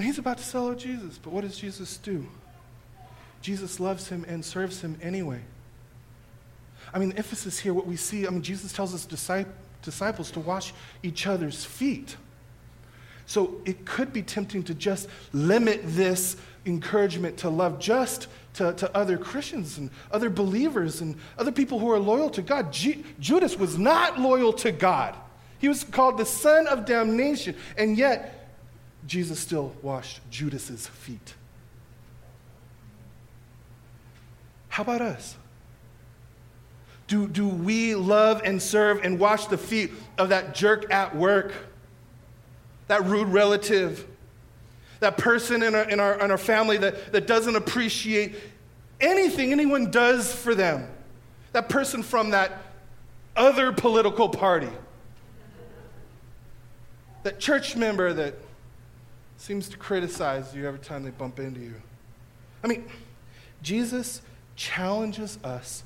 And 0.00 0.06
he's 0.06 0.16
about 0.16 0.38
to 0.38 0.44
sell 0.44 0.70
out 0.70 0.78
Jesus, 0.78 1.18
but 1.18 1.30
what 1.30 1.42
does 1.42 1.58
Jesus 1.58 1.98
do? 1.98 2.26
Jesus 3.42 3.78
loves 3.78 4.08
him 4.08 4.24
and 4.26 4.42
serves 4.42 4.80
him 4.80 4.98
anyway. 5.02 5.42
I 6.94 6.98
mean, 6.98 7.10
the 7.10 7.18
emphasis 7.18 7.58
here, 7.58 7.74
what 7.74 7.86
we 7.86 7.96
see, 7.96 8.26
I 8.26 8.30
mean, 8.30 8.40
Jesus 8.40 8.72
tells 8.72 8.92
his 8.92 9.04
disciples 9.04 10.30
to 10.30 10.40
wash 10.40 10.72
each 11.02 11.26
other's 11.26 11.66
feet. 11.66 12.16
So 13.26 13.60
it 13.66 13.84
could 13.84 14.10
be 14.10 14.22
tempting 14.22 14.62
to 14.62 14.74
just 14.74 15.06
limit 15.34 15.82
this 15.84 16.38
encouragement 16.64 17.36
to 17.36 17.50
love 17.50 17.78
just 17.78 18.28
to, 18.54 18.72
to 18.72 18.96
other 18.96 19.18
Christians 19.18 19.76
and 19.76 19.90
other 20.10 20.30
believers 20.30 21.02
and 21.02 21.14
other 21.36 21.52
people 21.52 21.78
who 21.78 21.90
are 21.90 21.98
loyal 21.98 22.30
to 22.30 22.40
God. 22.40 22.72
G- 22.72 23.04
Judas 23.18 23.58
was 23.58 23.76
not 23.76 24.18
loyal 24.18 24.54
to 24.54 24.72
God. 24.72 25.14
He 25.58 25.68
was 25.68 25.84
called 25.84 26.16
the 26.16 26.24
son 26.24 26.66
of 26.68 26.86
damnation, 26.86 27.54
and 27.76 27.98
yet 27.98 28.38
Jesus 29.06 29.38
still 29.38 29.74
washed 29.82 30.20
Judas's 30.30 30.86
feet. 30.86 31.34
How 34.68 34.82
about 34.82 35.00
us? 35.00 35.36
Do, 37.06 37.26
do 37.26 37.48
we 37.48 37.96
love 37.96 38.42
and 38.44 38.62
serve 38.62 39.04
and 39.04 39.18
wash 39.18 39.46
the 39.46 39.58
feet 39.58 39.90
of 40.16 40.28
that 40.28 40.54
jerk 40.54 40.92
at 40.92 41.16
work, 41.16 41.52
that 42.86 43.04
rude 43.04 43.28
relative, 43.28 44.06
that 45.00 45.16
person 45.18 45.62
in 45.64 45.74
our, 45.74 45.88
in 45.88 45.98
our, 45.98 46.20
in 46.20 46.30
our 46.30 46.38
family 46.38 46.76
that, 46.76 47.12
that 47.12 47.26
doesn't 47.26 47.56
appreciate 47.56 48.36
anything 49.00 49.52
anyone 49.52 49.90
does 49.90 50.32
for 50.32 50.54
them, 50.54 50.86
that 51.52 51.68
person 51.68 52.02
from 52.02 52.30
that 52.30 52.62
other 53.34 53.72
political 53.72 54.28
party, 54.28 54.70
that 57.24 57.40
church 57.40 57.74
member 57.74 58.12
that 58.12 58.34
seems 59.40 59.70
to 59.70 59.78
criticize 59.78 60.54
you 60.54 60.68
every 60.68 60.78
time 60.78 61.02
they 61.02 61.10
bump 61.10 61.38
into 61.38 61.60
you. 61.60 61.74
I 62.62 62.66
mean, 62.66 62.84
Jesus 63.62 64.20
challenges 64.54 65.38
us 65.42 65.82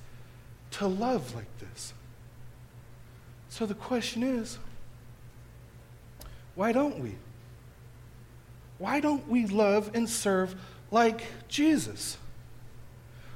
to 0.73 0.88
love 0.88 1.37
like 1.37 1.58
this. 1.61 1.94
So 3.49 3.64
the 3.64 3.75
question 3.75 4.25
is 4.25 4.58
why 6.56 6.73
don't 6.73 6.99
we? 6.99 7.14
Why 8.78 8.99
don't 8.99 9.28
we 9.28 9.46
love 9.46 9.92
and 9.94 10.11
serve 10.11 10.56
like 10.90 11.23
Jesus? 11.46 12.18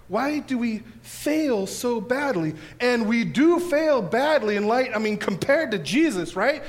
Why 0.08 0.40
do 0.40 0.58
we 0.58 0.80
fail 1.02 1.68
so 1.68 2.00
badly? 2.00 2.54
And 2.80 3.06
we 3.06 3.24
do 3.24 3.60
fail 3.60 4.02
badly 4.02 4.56
in 4.56 4.66
light, 4.66 4.90
I 4.96 4.98
mean, 4.98 5.16
compared 5.16 5.70
to 5.70 5.78
Jesus, 5.78 6.34
right? 6.34 6.64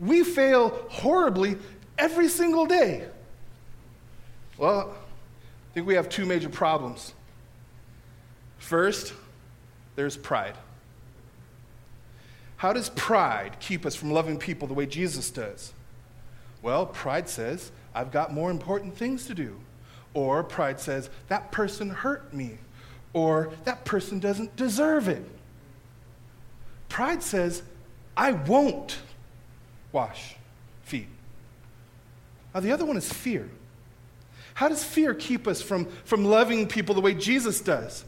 We 0.00 0.24
fail 0.24 0.86
horribly 0.88 1.56
every 1.98 2.28
single 2.28 2.66
day. 2.66 3.06
Well, 4.58 4.94
I 4.94 5.74
think 5.74 5.86
we 5.86 5.94
have 5.94 6.08
two 6.08 6.26
major 6.26 6.48
problems. 6.48 7.12
First, 8.58 9.12
there's 9.96 10.16
pride. 10.16 10.56
How 12.56 12.72
does 12.72 12.88
pride 12.90 13.56
keep 13.60 13.84
us 13.84 13.94
from 13.94 14.10
loving 14.10 14.38
people 14.38 14.66
the 14.68 14.74
way 14.74 14.86
Jesus 14.86 15.30
does? 15.30 15.72
Well, 16.62 16.86
pride 16.86 17.28
says, 17.28 17.72
I've 17.94 18.10
got 18.10 18.32
more 18.32 18.50
important 18.50 18.96
things 18.96 19.26
to 19.26 19.34
do. 19.34 19.60
Or 20.14 20.42
pride 20.42 20.80
says, 20.80 21.10
that 21.28 21.52
person 21.52 21.90
hurt 21.90 22.32
me. 22.32 22.58
Or 23.12 23.52
that 23.64 23.84
person 23.84 24.18
doesn't 24.18 24.56
deserve 24.56 25.08
it. 25.08 25.24
Pride 26.88 27.22
says, 27.22 27.62
I 28.16 28.32
won't 28.32 28.98
wash 29.92 30.36
feet. 30.84 31.08
Now, 32.54 32.60
the 32.60 32.70
other 32.70 32.84
one 32.84 32.96
is 32.96 33.12
fear. 33.12 33.50
How 34.54 34.68
does 34.68 34.84
fear 34.84 35.12
keep 35.12 35.48
us 35.48 35.60
from, 35.60 35.86
from 36.04 36.24
loving 36.24 36.68
people 36.68 36.94
the 36.94 37.00
way 37.00 37.12
Jesus 37.12 37.60
does? 37.60 38.04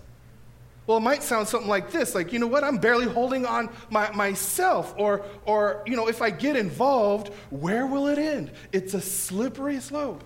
Well, 0.87 0.99
it 0.99 1.01
might 1.01 1.25
sound 1.25 1.49
something 1.49 1.69
like 1.69 1.91
this 1.91 2.15
like, 2.15 2.33
you 2.33 2.39
know 2.39 2.47
what, 2.47 2.63
I'm 2.63 2.79
barely 2.79 3.07
holding 3.07 3.45
on 3.45 3.69
my, 3.91 4.11
myself. 4.13 4.95
Or, 4.97 5.25
or, 5.45 5.83
you 5.85 5.97
know, 5.97 6.09
if 6.09 6.23
I 6.23 6.31
get 6.31 6.55
involved, 6.55 7.33
where 7.51 7.87
will 7.87 8.07
it 8.07 8.19
end? 8.19 8.53
It's 8.71 8.95
a 8.95 9.01
slippery 9.01 9.81
slope. 9.81 10.23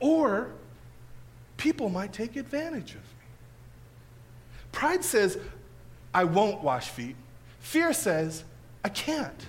Or 0.00 0.50
people 1.58 1.90
might 1.90 2.14
take 2.14 2.36
advantage 2.36 2.92
of 2.92 3.02
me. 3.02 3.26
Pride 4.72 5.04
says, 5.04 5.38
I 6.14 6.24
won't 6.24 6.62
wash 6.62 6.88
feet. 6.88 7.16
Fear 7.60 7.92
says, 7.92 8.42
I 8.82 8.88
can't 8.88 9.46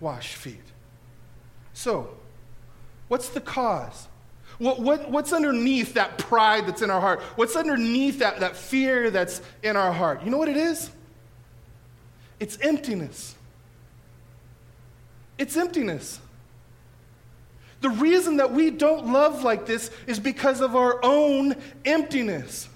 wash 0.00 0.34
feet. 0.34 0.64
So, 1.74 2.08
what's 3.08 3.28
the 3.28 3.40
cause? 3.40 4.08
What, 4.58 4.80
what, 4.80 5.10
what's 5.10 5.32
underneath 5.32 5.94
that 5.94 6.16
pride 6.16 6.66
that's 6.66 6.80
in 6.80 6.90
our 6.90 7.00
heart? 7.00 7.20
What's 7.36 7.56
underneath 7.56 8.20
that, 8.20 8.40
that 8.40 8.56
fear 8.56 9.10
that's 9.10 9.42
in 9.62 9.76
our 9.76 9.92
heart? 9.92 10.22
You 10.24 10.30
know 10.30 10.38
what 10.38 10.48
it 10.48 10.56
is? 10.56 10.90
It's 12.38 12.56
emptiness. 12.60 13.34
It's 15.38 15.56
emptiness. 15.56 16.20
The 17.80 17.90
reason 17.90 18.36
that 18.38 18.52
we 18.52 18.70
don't 18.70 19.12
love 19.12 19.42
like 19.42 19.66
this 19.66 19.90
is 20.06 20.20
because 20.20 20.60
of 20.60 20.76
our 20.76 21.00
own 21.04 21.56
emptiness. 21.84 22.68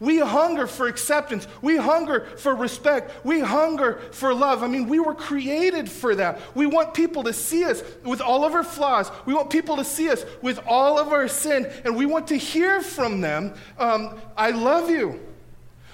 We 0.00 0.18
hunger 0.18 0.66
for 0.66 0.88
acceptance. 0.88 1.46
We 1.60 1.76
hunger 1.76 2.24
for 2.38 2.54
respect. 2.54 3.24
We 3.24 3.40
hunger 3.40 4.00
for 4.12 4.32
love. 4.32 4.62
I 4.62 4.66
mean, 4.66 4.88
we 4.88 4.98
were 4.98 5.14
created 5.14 5.90
for 5.90 6.14
that. 6.14 6.40
We 6.54 6.64
want 6.64 6.94
people 6.94 7.22
to 7.24 7.34
see 7.34 7.64
us 7.64 7.82
with 8.02 8.22
all 8.22 8.44
of 8.46 8.54
our 8.54 8.64
flaws. 8.64 9.10
We 9.26 9.34
want 9.34 9.50
people 9.50 9.76
to 9.76 9.84
see 9.84 10.08
us 10.08 10.24
with 10.40 10.58
all 10.66 10.98
of 10.98 11.08
our 11.12 11.28
sin. 11.28 11.70
And 11.84 11.96
we 11.96 12.06
want 12.06 12.28
to 12.28 12.36
hear 12.36 12.80
from 12.80 13.20
them 13.20 13.52
um, 13.78 14.18
I 14.38 14.50
love 14.50 14.88
you. 14.88 15.20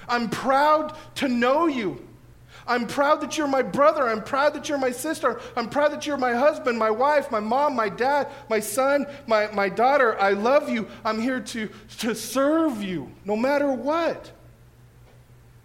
I'm 0.07 0.29
proud 0.29 0.95
to 1.15 1.27
know 1.27 1.67
you. 1.67 2.06
I'm 2.67 2.85
proud 2.85 3.21
that 3.21 3.37
you're 3.37 3.47
my 3.47 3.61
brother. 3.61 4.07
I'm 4.07 4.21
proud 4.21 4.53
that 4.53 4.67
you're 4.67 4.77
my 4.77 4.91
sister. 4.91 5.39
I'm 5.55 5.69
proud 5.69 5.91
that 5.93 6.05
you're 6.05 6.17
my 6.17 6.33
husband, 6.33 6.77
my 6.77 6.91
wife, 6.91 7.31
my 7.31 7.39
mom, 7.39 7.75
my 7.75 7.89
dad, 7.89 8.27
my 8.49 8.59
son, 8.59 9.07
my, 9.25 9.47
my 9.51 9.69
daughter. 9.69 10.19
I 10.19 10.31
love 10.31 10.69
you. 10.69 10.87
I'm 11.05 11.21
here 11.21 11.39
to, 11.39 11.69
to 11.99 12.13
serve 12.13 12.83
you 12.83 13.11
no 13.23 13.35
matter 13.35 13.71
what. 13.71 14.31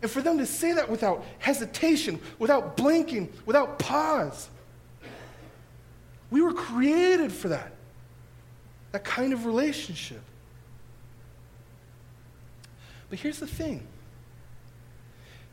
And 0.00 0.10
for 0.10 0.20
them 0.20 0.38
to 0.38 0.46
say 0.46 0.72
that 0.72 0.88
without 0.88 1.24
hesitation, 1.38 2.20
without 2.38 2.76
blinking, 2.76 3.32
without 3.46 3.78
pause. 3.78 4.48
We 6.30 6.40
were 6.40 6.54
created 6.54 7.32
for 7.32 7.48
that, 7.48 7.72
that 8.92 9.04
kind 9.04 9.32
of 9.32 9.44
relationship. 9.44 10.22
But 13.10 13.18
here's 13.18 13.38
the 13.38 13.46
thing 13.46 13.86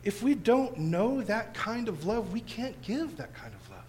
if 0.04 0.24
we 0.24 0.34
don't 0.34 0.78
know 0.78 1.22
that 1.22 1.54
kind 1.54 1.88
of 1.88 2.06
love, 2.06 2.32
we 2.32 2.42
can't 2.42 2.82
give 2.82 3.18
that 3.18 3.34
kind 3.34 3.54
of 3.54 3.70
love. 3.70 3.80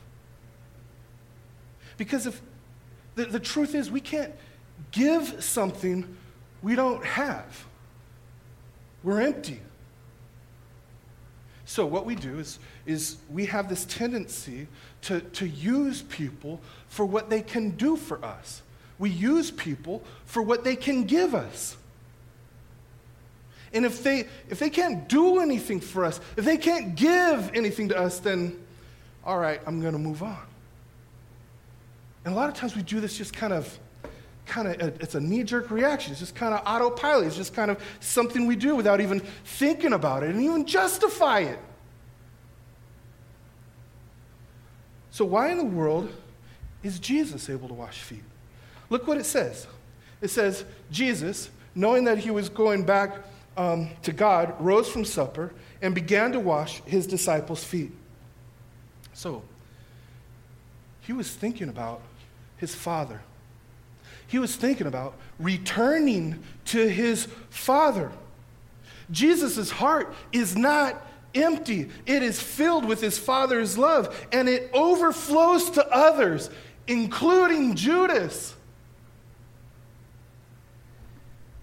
Because 1.97 2.27
if 2.27 2.41
the, 3.15 3.27
the 3.27 3.41
truth 3.41 3.75
is, 3.75 3.91
we 3.91 4.01
can't 4.01 4.33
give 4.91 5.43
something 5.43 6.17
we 6.63 6.75
don't 6.75 7.05
have, 7.05 7.67
we're 9.03 9.21
empty. 9.21 9.61
So, 11.65 11.87
what 11.87 12.05
we 12.05 12.17
do 12.17 12.41
is, 12.41 12.59
is 12.85 13.19
we 13.31 13.47
have 13.47 13.69
this 13.69 13.85
tendency 13.85 14.67
to, 15.03 15.21
to 15.21 15.47
use 15.47 16.03
people 16.03 16.61
for 16.89 17.07
what 17.07 17.31
they 17.31 17.43
can 17.43 17.71
do 17.71 17.97
for 17.97 18.23
us. 18.25 18.63
We 18.99 19.11
use 19.11 19.53
people 19.53 20.03
for 20.25 20.43
what 20.43 20.65
they 20.65 20.75
can 20.75 21.05
give 21.05 21.35
us. 21.35 21.77
And 23.73 23.85
if 23.87 24.03
they, 24.03 24.27
if 24.49 24.59
they 24.59 24.71
can't 24.71 25.09
do 25.09 25.41
anything 25.41 25.81
for 25.81 26.05
us, 26.05 26.21
if 26.37 26.45
they 26.45 26.57
can't 26.57 26.97
give 26.97 27.51
anything 27.55 27.89
to 27.91 27.99
us, 27.99 28.19
then 28.19 28.59
all 29.25 29.39
right, 29.39 29.61
I'm 29.67 29.81
going 29.81 29.93
to 29.93 29.99
move 29.99 30.23
on. 30.23 30.39
And 32.25 32.35
a 32.35 32.37
lot 32.37 32.49
of 32.49 32.55
times 32.55 32.75
we 32.75 32.83
do 32.83 33.01
this 33.01 33.17
just 33.17 33.35
kind 33.35 33.53
of, 33.53 33.79
kind 34.47 34.69
of, 34.69 35.01
it's 35.01 35.15
a 35.15 35.21
knee 35.21 35.43
jerk 35.43 35.71
reaction. 35.71 36.13
It's 36.13 36.21
just 36.21 36.35
kind 36.35 36.55
of 36.55 36.63
autopilot. 36.67 37.27
It's 37.27 37.37
just 37.37 37.55
kind 37.55 37.71
of 37.71 37.83
something 38.01 38.47
we 38.47 38.57
do 38.57 38.75
without 38.77 39.01
even 39.01 39.21
thinking 39.45 39.93
about 39.93 40.23
it 40.23 40.31
and 40.31 40.41
even 40.43 40.67
justify 40.67 41.41
it. 41.41 41.59
So, 45.11 45.25
why 45.25 45.51
in 45.51 45.59
the 45.59 45.65
world 45.65 46.11
is 46.83 46.99
Jesus 46.99 47.51
able 47.51 47.69
to 47.69 47.75
wash 47.75 48.01
feet? 48.01 48.23
Look 48.89 49.07
what 49.07 49.19
it 49.19 49.27
says. 49.27 49.67
It 50.21 50.29
says, 50.29 50.65
Jesus, 50.91 51.51
knowing 51.75 52.05
that 52.05 52.19
he 52.19 52.31
was 52.31 52.49
going 52.49 52.85
back 52.85 53.19
um, 53.57 53.91
to 54.03 54.13
God, 54.13 54.55
rose 54.59 54.89
from 54.89 55.05
supper, 55.05 55.53
and 55.83 55.95
began 55.95 56.33
to 56.33 56.41
wash 56.41 56.83
his 56.85 57.07
disciples' 57.07 57.65
feet. 57.65 57.93
So, 59.13 59.43
he 61.01 61.13
was 61.13 61.31
thinking 61.31 61.69
about 61.69 62.03
his 62.57 62.75
father. 62.75 63.21
He 64.27 64.39
was 64.39 64.55
thinking 64.55 64.87
about 64.87 65.15
returning 65.39 66.43
to 66.67 66.89
his 66.89 67.27
father. 67.49 68.13
Jesus' 69.11 69.71
heart 69.71 70.15
is 70.33 70.57
not 70.57 71.07
empty, 71.35 71.89
it 72.07 72.23
is 72.23 72.41
filled 72.41 72.85
with 72.85 73.01
his 73.01 73.19
father's 73.19 73.77
love, 73.77 74.27
and 74.33 74.49
it 74.49 74.71
overflows 74.73 75.71
to 75.71 75.87
others, 75.89 76.51
including 76.87 77.75
Judas. 77.75 78.55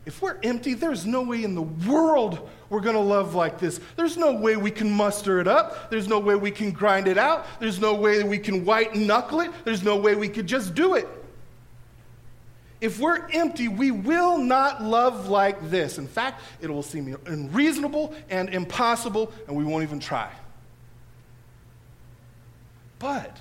If 0.07 0.21
we're 0.21 0.37
empty, 0.41 0.73
there's 0.73 1.05
no 1.05 1.21
way 1.21 1.43
in 1.43 1.53
the 1.53 1.63
world 1.63 2.49
we're 2.69 2.79
going 2.79 2.95
to 2.95 3.01
love 3.01 3.35
like 3.35 3.59
this. 3.59 3.81
There's 3.97 4.15
no 4.15 4.31
way 4.31 4.55
we 4.55 4.71
can 4.71 4.89
muster 4.89 5.41
it 5.41 5.49
up. 5.49 5.89
There's 5.89 6.07
no 6.07 6.17
way 6.17 6.35
we 6.35 6.49
can 6.49 6.71
grind 6.71 7.09
it 7.09 7.17
out. 7.17 7.45
There's 7.59 7.77
no 7.77 7.93
way 7.93 8.19
that 8.19 8.25
we 8.25 8.37
can 8.37 8.63
white 8.63 8.95
knuckle 8.95 9.41
it. 9.41 9.51
There's 9.65 9.83
no 9.83 9.97
way 9.97 10.15
we 10.15 10.29
could 10.29 10.47
just 10.47 10.73
do 10.73 10.93
it. 10.93 11.09
If 12.79 12.99
we're 12.99 13.27
empty, 13.31 13.67
we 13.67 13.91
will 13.91 14.37
not 14.37 14.81
love 14.81 15.27
like 15.27 15.69
this. 15.69 15.97
In 15.97 16.07
fact, 16.07 16.41
it 16.61 16.69
will 16.69 16.83
seem 16.83 17.17
unreasonable 17.25 18.15
and 18.29 18.47
impossible, 18.47 19.33
and 19.45 19.57
we 19.57 19.65
won't 19.65 19.83
even 19.83 19.99
try. 19.99 20.31
But 22.97 23.37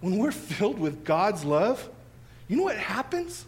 when 0.00 0.16
we're 0.16 0.32
filled 0.32 0.78
with 0.78 1.04
God's 1.04 1.44
love, 1.44 1.86
you 2.48 2.56
know 2.56 2.62
what 2.62 2.78
happens? 2.78 3.44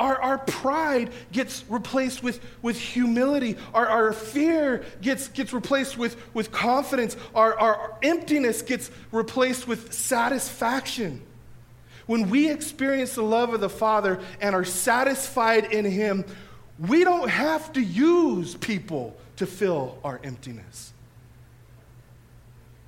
Our, 0.00 0.18
our 0.22 0.38
pride 0.38 1.10
gets 1.30 1.62
replaced 1.68 2.22
with, 2.22 2.40
with 2.62 2.80
humility. 2.80 3.58
Our, 3.74 3.86
our 3.86 4.12
fear 4.14 4.82
gets, 5.02 5.28
gets 5.28 5.52
replaced 5.52 5.98
with, 5.98 6.16
with 6.32 6.50
confidence. 6.50 7.18
Our, 7.34 7.54
our 7.58 7.98
emptiness 8.02 8.62
gets 8.62 8.90
replaced 9.12 9.68
with 9.68 9.92
satisfaction. 9.92 11.20
When 12.06 12.30
we 12.30 12.50
experience 12.50 13.14
the 13.14 13.22
love 13.22 13.52
of 13.52 13.60
the 13.60 13.68
Father 13.68 14.20
and 14.40 14.54
are 14.54 14.64
satisfied 14.64 15.66
in 15.66 15.84
Him, 15.84 16.24
we 16.78 17.04
don't 17.04 17.28
have 17.28 17.70
to 17.74 17.82
use 17.82 18.54
people 18.54 19.14
to 19.36 19.44
fill 19.44 19.98
our 20.02 20.18
emptiness. 20.24 20.94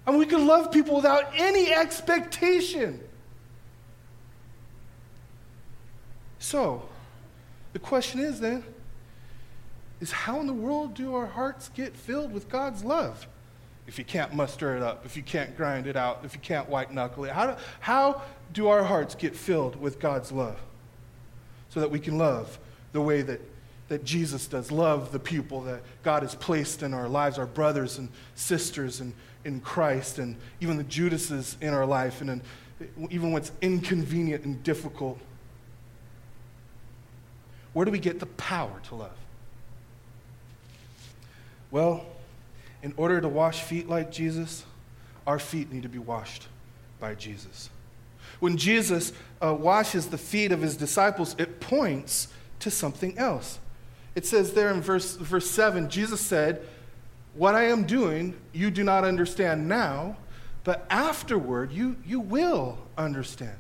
And 0.07 0.19
we 0.19 0.25
can 0.25 0.47
love 0.47 0.73
people 0.73 0.97
without 0.97 1.31
any 1.37 1.75
expectation. 1.75 3.01
So, 6.39 6.89
the 7.73 7.79
question 7.79 8.21
is 8.21 8.41
then, 8.41 8.65
is 10.01 10.11
how 10.11 10.41
in 10.41 10.47
the 10.47 10.53
world 10.53 10.95
do 10.95 11.15
our 11.15 11.27
hearts 11.27 11.69
get 11.69 11.97
filled 11.97 12.33
with 12.33 12.49
God's 12.49 12.85
love? 12.85 13.27
If 13.87 13.99
you 13.99 14.05
can't 14.05 14.35
muster 14.35 14.77
it 14.77 14.83
up, 14.83 15.07
if 15.07 15.17
you 15.17 15.23
can't 15.23 15.57
grind 15.57 15.87
it 15.87 15.97
out, 15.97 16.21
if 16.25 16.35
you 16.35 16.41
can't 16.41 16.69
white 16.69 16.93
knuckle 16.93 17.25
it, 17.25 17.33
how 17.33 17.47
do, 17.47 17.57
how 17.81 18.23
do 18.53 18.69
our 18.69 18.85
hearts 18.85 19.15
get 19.15 19.35
filled 19.35 19.81
with 19.81 19.99
God's 19.99 20.31
love? 20.33 20.59
So 21.71 21.81
that 21.81 21.91
we 21.91 21.99
can 21.99 22.19
love 22.19 22.59
the 22.93 23.01
way 23.01 23.23
that, 23.23 23.41
that 23.89 24.05
Jesus 24.05 24.47
does, 24.47 24.71
love 24.71 25.13
the 25.13 25.19
people 25.19 25.63
that 25.63 25.83
God 26.03 26.23
has 26.23 26.35
placed 26.35 26.83
in 26.83 26.93
our 26.93 27.09
lives, 27.09 27.39
our 27.39 27.47
brothers 27.47 27.99
and 27.99 28.09
sisters 28.35 29.01
in, 29.01 29.15
in 29.45 29.61
Christ, 29.61 30.19
and 30.19 30.37
even 30.61 30.77
the 30.77 30.85
Judases 30.85 31.57
in 31.61 31.73
our 31.73 31.87
life, 31.87 32.21
and, 32.21 32.31
and 32.31 32.43
even 33.11 33.33
what's 33.33 33.53
inconvenient 33.61 34.45
and 34.45 34.63
difficult 34.63 35.19
where 37.73 37.85
do 37.85 37.91
we 37.91 37.99
get 37.99 38.21
the 38.21 38.27
power 38.27 38.81
to 38.89 38.95
love? 38.95 39.17
Well, 41.71 42.05
in 42.83 42.93
order 42.97 43.21
to 43.21 43.29
wash 43.29 43.63
feet 43.63 43.89
like 43.89 44.11
Jesus, 44.11 44.65
our 45.27 45.39
feet 45.39 45.73
need 45.73 45.85
to 45.85 45.89
be 45.89 45.99
washed 45.99 46.49
by 47.01 47.15
Jesus. 47.15 47.71
When 48.41 48.57
Jesus 48.57 49.13
uh, 49.41 49.55
washes 49.55 50.09
the 50.09 50.19
feet 50.19 50.53
of 50.53 50.61
his 50.61 50.77
disciples, 50.77 51.35
it 51.39 51.61
points 51.61 52.29
to 52.61 52.71
something 52.71 53.17
else. 53.17 53.59
It 54.15 54.27
says 54.27 54.53
there 54.53 54.71
in 54.71 54.81
verse, 54.81 55.17
verse 55.17 55.51
7 55.51 55.89
Jesus 55.89 56.21
said, 56.21 56.67
What 57.35 57.55
I 57.55 57.65
am 57.65 57.85
doing, 57.85 58.37
you 58.53 58.71
do 58.71 58.85
not 58.85 59.05
understand 59.05 59.69
now, 59.69 60.17
but 60.65 60.87
afterward 60.91 61.73
you, 61.73 61.97
you 62.05 62.21
will 62.21 62.79
understand. 62.99 63.57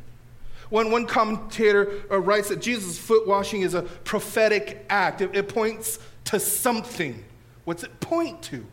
One, 0.72 0.90
one 0.90 1.04
commentator 1.04 2.02
uh, 2.10 2.18
writes 2.18 2.48
that 2.48 2.62
Jesus' 2.62 2.96
foot 2.96 3.28
washing 3.28 3.60
is 3.60 3.74
a 3.74 3.82
prophetic 3.82 4.86
act, 4.88 5.20
it, 5.20 5.36
it 5.36 5.46
points 5.46 5.98
to 6.24 6.40
something. 6.40 7.22
What's 7.66 7.84
it 7.84 8.00
point 8.00 8.40
to? 8.44 8.66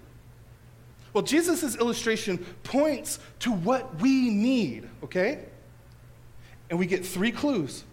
Well, 1.11 1.25
Jesus' 1.25 1.75
illustration 1.75 2.37
points 2.63 3.19
to 3.39 3.51
what 3.51 3.99
we 3.99 4.29
need, 4.29 4.87
okay? 5.03 5.43
And 6.69 6.79
we 6.79 6.85
get 6.85 7.05
three 7.05 7.33
clues. 7.33 7.83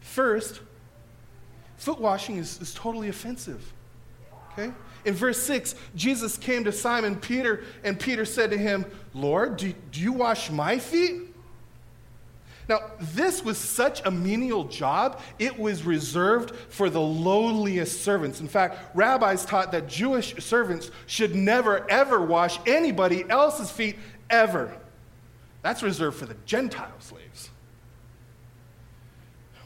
First, 0.00 0.60
foot 1.78 1.98
washing 1.98 2.36
is, 2.36 2.60
is 2.60 2.74
totally 2.74 3.08
offensive, 3.08 3.72
okay? 4.52 4.70
In 5.06 5.14
verse 5.14 5.42
6, 5.42 5.76
Jesus 5.94 6.36
came 6.36 6.64
to 6.64 6.72
Simon 6.72 7.16
Peter, 7.16 7.64
and 7.82 7.98
Peter 7.98 8.26
said 8.26 8.50
to 8.50 8.58
him, 8.58 8.84
Lord, 9.14 9.56
do, 9.56 9.72
do 9.92 10.00
you 10.02 10.12
wash 10.12 10.50
my 10.50 10.78
feet? 10.78 11.25
Now, 12.68 12.80
this 12.98 13.44
was 13.44 13.58
such 13.58 14.04
a 14.04 14.10
menial 14.10 14.64
job, 14.64 15.20
it 15.38 15.56
was 15.56 15.84
reserved 15.84 16.54
for 16.68 16.90
the 16.90 17.00
lowliest 17.00 18.02
servants. 18.02 18.40
In 18.40 18.48
fact, 18.48 18.78
rabbis 18.94 19.44
taught 19.44 19.70
that 19.72 19.86
Jewish 19.86 20.34
servants 20.44 20.90
should 21.06 21.36
never, 21.36 21.88
ever 21.88 22.20
wash 22.20 22.58
anybody 22.66 23.24
else's 23.30 23.70
feet, 23.70 23.96
ever. 24.30 24.76
That's 25.62 25.82
reserved 25.82 26.16
for 26.16 26.26
the 26.26 26.36
Gentile 26.44 26.92
slaves. 26.98 27.50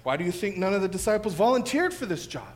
Why 0.03 0.17
do 0.17 0.25
you 0.25 0.33
think 0.33 0.57
none 0.57 0.75
of 0.75 0.83
the 0.83 0.89
disciples 0.89 1.35
volunteered 1.35 1.95
for 1.95 2.07
this 2.07 2.27
job? 2.27 2.53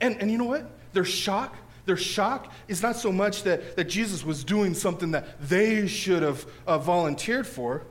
And, 0.00 0.20
and 0.20 0.30
you 0.30 0.38
know 0.38 0.44
what? 0.44 0.68
Their 0.92 1.04
shock, 1.04 1.56
their 1.84 1.96
shock 1.96 2.52
is 2.68 2.82
not 2.82 2.96
so 2.96 3.12
much 3.12 3.44
that, 3.44 3.76
that 3.76 3.84
Jesus 3.84 4.24
was 4.24 4.44
doing 4.44 4.74
something 4.74 5.12
that 5.12 5.40
they 5.40 5.86
should 5.86 6.22
have 6.22 6.46
uh, 6.66 6.78
volunteered 6.78 7.46
for. 7.46 7.84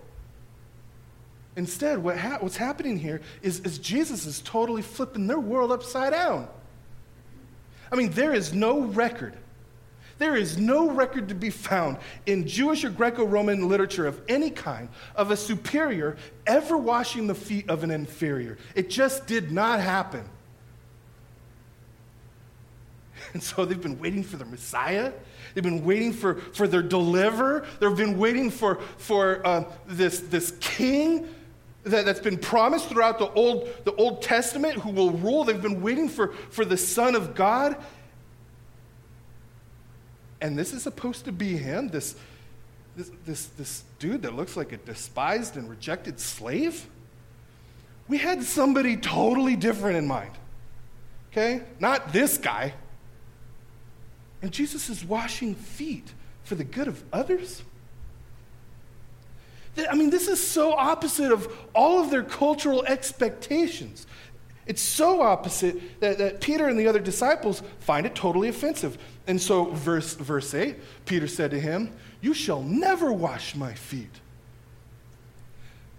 Instead, 1.55 1.99
what 1.99 2.17
ha- 2.17 2.37
what's 2.41 2.57
happening 2.57 2.97
here 2.97 3.21
is, 3.41 3.61
is 3.61 3.77
Jesus 3.77 4.25
is 4.25 4.41
totally 4.41 4.81
flipping 4.81 5.27
their 5.27 5.39
world 5.39 5.71
upside 5.71 6.11
down. 6.11 6.47
I 7.91 7.95
mean, 7.95 8.11
there 8.11 8.33
is 8.33 8.53
no 8.53 8.81
record. 8.81 9.37
There 10.17 10.35
is 10.35 10.57
no 10.57 10.89
record 10.89 11.29
to 11.29 11.35
be 11.35 11.49
found 11.49 11.97
in 12.25 12.47
Jewish 12.47 12.83
or 12.83 12.89
Greco 12.89 13.25
Roman 13.25 13.67
literature 13.67 14.07
of 14.07 14.21
any 14.27 14.49
kind 14.49 14.89
of 15.15 15.31
a 15.31 15.37
superior 15.37 16.15
ever 16.47 16.77
washing 16.77 17.27
the 17.27 17.35
feet 17.35 17.69
of 17.69 17.83
an 17.83 17.91
inferior. 17.91 18.57
It 18.75 18.89
just 18.89 19.27
did 19.27 19.51
not 19.51 19.79
happen. 19.79 20.23
And 23.33 23.43
so 23.43 23.65
they've 23.65 23.81
been 23.81 23.99
waiting 23.99 24.23
for 24.23 24.37
the 24.37 24.45
Messiah. 24.45 25.11
They've 25.53 25.63
been 25.63 25.83
waiting 25.83 26.13
for, 26.13 26.35
for 26.35 26.67
their 26.67 26.81
deliverer. 26.81 27.65
They've 27.79 27.95
been 27.95 28.17
waiting 28.17 28.49
for, 28.49 28.79
for 28.97 29.45
uh, 29.45 29.65
this, 29.87 30.19
this 30.19 30.51
king 30.61 31.27
that, 31.85 32.05
that's 32.05 32.19
been 32.19 32.37
promised 32.37 32.89
throughout 32.89 33.19
the 33.19 33.31
Old, 33.31 33.69
the 33.85 33.93
Old 33.95 34.21
Testament 34.21 34.79
who 34.79 34.89
will 34.89 35.11
rule. 35.11 35.43
They've 35.43 35.61
been 35.61 35.81
waiting 35.81 36.09
for, 36.09 36.33
for 36.49 36.65
the 36.65 36.77
Son 36.77 37.15
of 37.15 37.35
God. 37.35 37.77
And 40.41 40.57
this 40.57 40.73
is 40.73 40.83
supposed 40.83 41.25
to 41.25 41.31
be 41.31 41.55
him, 41.55 41.89
this, 41.89 42.15
this, 42.95 43.11
this, 43.25 43.45
this 43.57 43.83
dude 43.99 44.23
that 44.23 44.35
looks 44.35 44.57
like 44.57 44.71
a 44.71 44.77
despised 44.77 45.57
and 45.57 45.69
rejected 45.69 46.19
slave? 46.19 46.87
We 48.07 48.17
had 48.17 48.43
somebody 48.43 48.97
totally 48.97 49.55
different 49.55 49.97
in 49.97 50.07
mind. 50.07 50.31
Okay? 51.31 51.63
Not 51.79 52.13
this 52.13 52.37
guy. 52.37 52.73
And 54.41 54.51
Jesus 54.51 54.89
is 54.89 55.03
washing 55.03 55.55
feet 55.55 56.13
for 56.43 56.55
the 56.55 56.63
good 56.63 56.87
of 56.87 57.03
others? 57.11 57.63
I 59.77 59.95
mean, 59.95 60.09
this 60.09 60.27
is 60.27 60.45
so 60.45 60.73
opposite 60.73 61.31
of 61.31 61.51
all 61.73 62.01
of 62.01 62.09
their 62.09 62.23
cultural 62.23 62.85
expectations. 62.85 64.07
It's 64.65 64.81
so 64.81 65.21
opposite 65.21 65.99
that, 65.99 66.17
that 66.17 66.41
Peter 66.41 66.67
and 66.67 66.79
the 66.79 66.87
other 66.87 66.99
disciples 66.99 67.61
find 67.79 68.05
it 68.05 68.15
totally 68.15 68.47
offensive. 68.47 68.97
And 69.27 69.39
so, 69.39 69.65
verse, 69.65 70.15
verse 70.15 70.53
8, 70.53 70.77
Peter 71.05 71.27
said 71.27 71.51
to 71.51 71.59
him, 71.59 71.91
You 72.21 72.33
shall 72.33 72.61
never 72.61 73.11
wash 73.11 73.55
my 73.55 73.73
feet. 73.73 74.21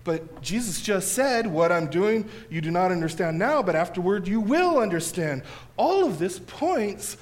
But 0.04 0.40
Jesus 0.40 0.80
just 0.80 1.12
said, 1.12 1.46
What 1.46 1.70
I'm 1.70 1.88
doing, 1.88 2.28
you 2.48 2.60
do 2.60 2.70
not 2.70 2.92
understand 2.92 3.38
now, 3.38 3.62
but 3.62 3.76
afterward 3.76 4.26
you 4.26 4.40
will 4.40 4.78
understand. 4.78 5.42
All 5.76 6.04
of 6.04 6.18
this 6.18 6.38
points 6.38 7.16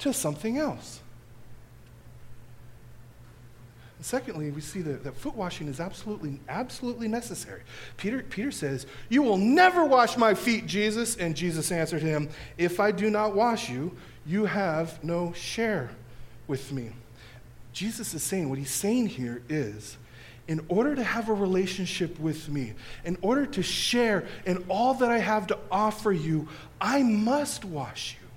to 0.00 0.12
something 0.12 0.58
else. 0.58 1.00
And 3.98 4.06
secondly, 4.06 4.52
we 4.52 4.60
see 4.60 4.80
that, 4.82 5.02
that 5.02 5.16
foot 5.16 5.34
washing 5.34 5.66
is 5.66 5.80
absolutely, 5.80 6.40
absolutely 6.48 7.08
necessary. 7.08 7.62
Peter, 7.96 8.22
Peter 8.22 8.52
says, 8.52 8.86
You 9.08 9.22
will 9.22 9.36
never 9.36 9.84
wash 9.84 10.16
my 10.16 10.34
feet, 10.34 10.66
Jesus. 10.66 11.16
And 11.16 11.36
Jesus 11.36 11.72
answered 11.72 12.02
him, 12.02 12.30
If 12.56 12.78
I 12.78 12.92
do 12.92 13.10
not 13.10 13.34
wash 13.34 13.68
you, 13.68 13.96
you 14.24 14.44
have 14.44 15.02
no 15.02 15.32
share 15.32 15.90
with 16.46 16.70
me. 16.70 16.92
Jesus 17.72 18.14
is 18.14 18.22
saying, 18.22 18.48
what 18.48 18.58
he's 18.58 18.70
saying 18.70 19.06
here 19.06 19.42
is, 19.48 19.96
in 20.46 20.64
order 20.68 20.94
to 20.94 21.04
have 21.04 21.28
a 21.28 21.34
relationship 21.34 22.18
with 22.18 22.48
me, 22.48 22.72
in 23.04 23.18
order 23.20 23.46
to 23.46 23.62
share 23.62 24.26
in 24.46 24.64
all 24.68 24.94
that 24.94 25.10
I 25.10 25.18
have 25.18 25.46
to 25.48 25.58
offer 25.70 26.12
you, 26.12 26.48
I 26.80 27.02
must 27.02 27.64
wash 27.64 28.16
you. 28.20 28.28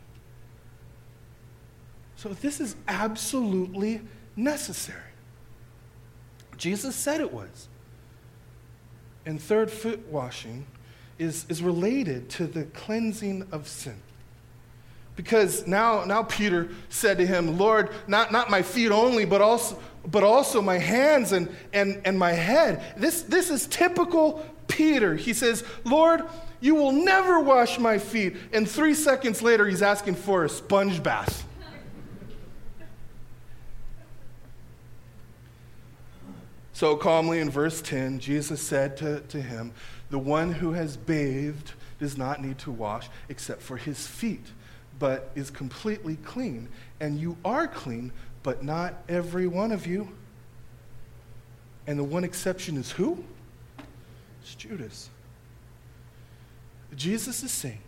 So 2.17 2.30
this 2.30 2.60
is 2.60 2.76
absolutely 2.88 4.02
necessary. 4.36 5.11
Jesus 6.62 6.95
said 6.95 7.21
it 7.21 7.34
was. 7.34 7.67
And 9.26 9.41
third, 9.41 9.71
foot 9.71 10.08
washing 10.10 10.67
is, 11.17 11.43
is 11.50 11.63
related 11.63 12.30
to 12.32 12.45
the 12.45 12.65
cleansing 12.65 13.47
of 13.52 13.67
sin. 13.67 13.95
Because 15.15 15.65
now, 15.65 16.06
now 16.06 16.21
Peter 16.21 16.69
said 16.89 17.17
to 17.17 17.26
him, 17.26 17.58
Lord, 17.58 17.89
not, 18.06 18.32
not 18.32 18.52
my 18.52 18.62
feet 18.62 18.91
only, 18.91 19.26
but 19.26 19.41
also, 19.41 19.80
but 20.06 20.24
also 20.24 20.62
my 20.62 20.78
hands 20.78 21.32
and, 21.32 21.50
and, 21.74 22.00
and 22.06 22.19
my 22.19 22.32
head. 22.32 22.93
This, 22.95 23.24
this 23.24 23.50
is 23.50 23.65
typical 23.65 24.45
Peter. 24.67 25.15
He 25.15 25.34
says, 25.34 25.63
Lord, 25.84 26.21
you 26.60 26.76
will 26.76 26.91
never 26.91 27.39
wash 27.39 27.80
my 27.80 27.97
feet. 27.97 28.36
And 28.54 28.69
three 28.69 28.93
seconds 28.93 29.41
later, 29.41 29.65
he's 29.65 29.82
asking 29.82 30.13
for 30.13 30.45
a 30.45 30.50
sponge 30.50 31.02
bath. 31.02 31.43
So 36.82 36.96
calmly 36.96 37.38
in 37.38 37.52
verse 37.52 37.80
10, 37.80 38.17
Jesus 38.17 38.60
said 38.60 38.98
to, 38.98 39.20
to 39.20 39.39
him, 39.39 39.72
The 40.10 40.17
one 40.17 40.52
who 40.52 40.72
has 40.72 40.98
bathed 40.98 41.74
does 42.00 42.17
not 42.17 42.41
need 42.41 42.58
to 42.58 42.72
wash 42.72 43.08
except 43.30 43.62
for 43.62 43.78
his 43.78 44.08
feet, 44.08 44.48
but 44.98 45.30
is 45.36 45.52
completely 45.52 46.15
clean. 46.26 46.70
And 47.00 47.20
you 47.20 47.38
are 47.46 47.67
clean, 47.67 48.12
but 48.41 48.63
not 48.63 48.96
every 49.08 49.46
one 49.46 49.72
of 49.72 49.86
you. 49.86 50.10
And 51.86 52.00
the 52.00 52.04
one 52.04 52.24
exception 52.24 52.78
is 52.78 52.89
who? 52.89 53.24
It's 54.41 54.56
Judas. 54.56 55.12
Jesus 56.96 57.44
is 57.44 57.52
saying, 57.52 57.84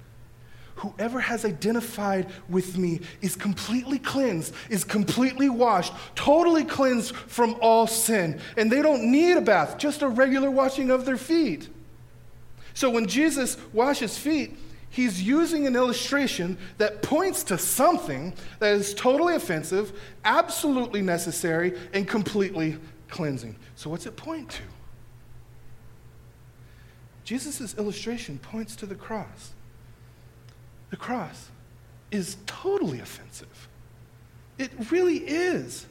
Whoever 0.75 1.19
has 1.19 1.45
identified 1.45 2.31
with 2.49 2.77
me 2.77 3.01
is 3.21 3.35
completely 3.35 3.99
cleansed, 3.99 4.53
is 4.69 4.83
completely 4.83 5.49
washed, 5.49 5.93
totally 6.15 6.65
cleansed 6.65 7.15
from 7.15 7.55
all 7.61 7.85
sin. 7.85 8.39
And 8.57 8.71
they 8.71 8.81
don't 8.81 9.11
need 9.11 9.37
a 9.37 9.41
bath, 9.41 9.77
just 9.77 10.01
a 10.01 10.07
regular 10.07 10.49
washing 10.49 10.89
of 10.89 11.05
their 11.05 11.17
feet. 11.17 11.69
So 12.73 12.89
when 12.89 13.05
Jesus 13.05 13.57
washes 13.71 14.17
feet, 14.17 14.57
he's 14.89 15.21
using 15.21 15.67
an 15.67 15.75
illustration 15.75 16.57
that 16.79 17.03
points 17.03 17.43
to 17.45 17.57
something 17.57 18.33
that 18.59 18.73
is 18.73 18.95
totally 18.95 19.35
offensive, 19.35 19.97
absolutely 20.25 21.03
necessary, 21.03 21.77
and 21.93 22.07
completely 22.07 22.77
cleansing. 23.09 23.55
So 23.75 23.91
what's 23.91 24.07
it 24.07 24.17
point 24.17 24.49
to? 24.49 24.63
Jesus' 27.23 27.77
illustration 27.77 28.39
points 28.39 28.75
to 28.77 28.87
the 28.87 28.95
cross 28.95 29.53
the 30.93 30.97
cross 30.97 31.49
is 32.11 32.37
totally 32.45 32.99
offensive. 32.99 33.67
It 34.59 34.69
really 34.91 35.17
is. 35.17 35.87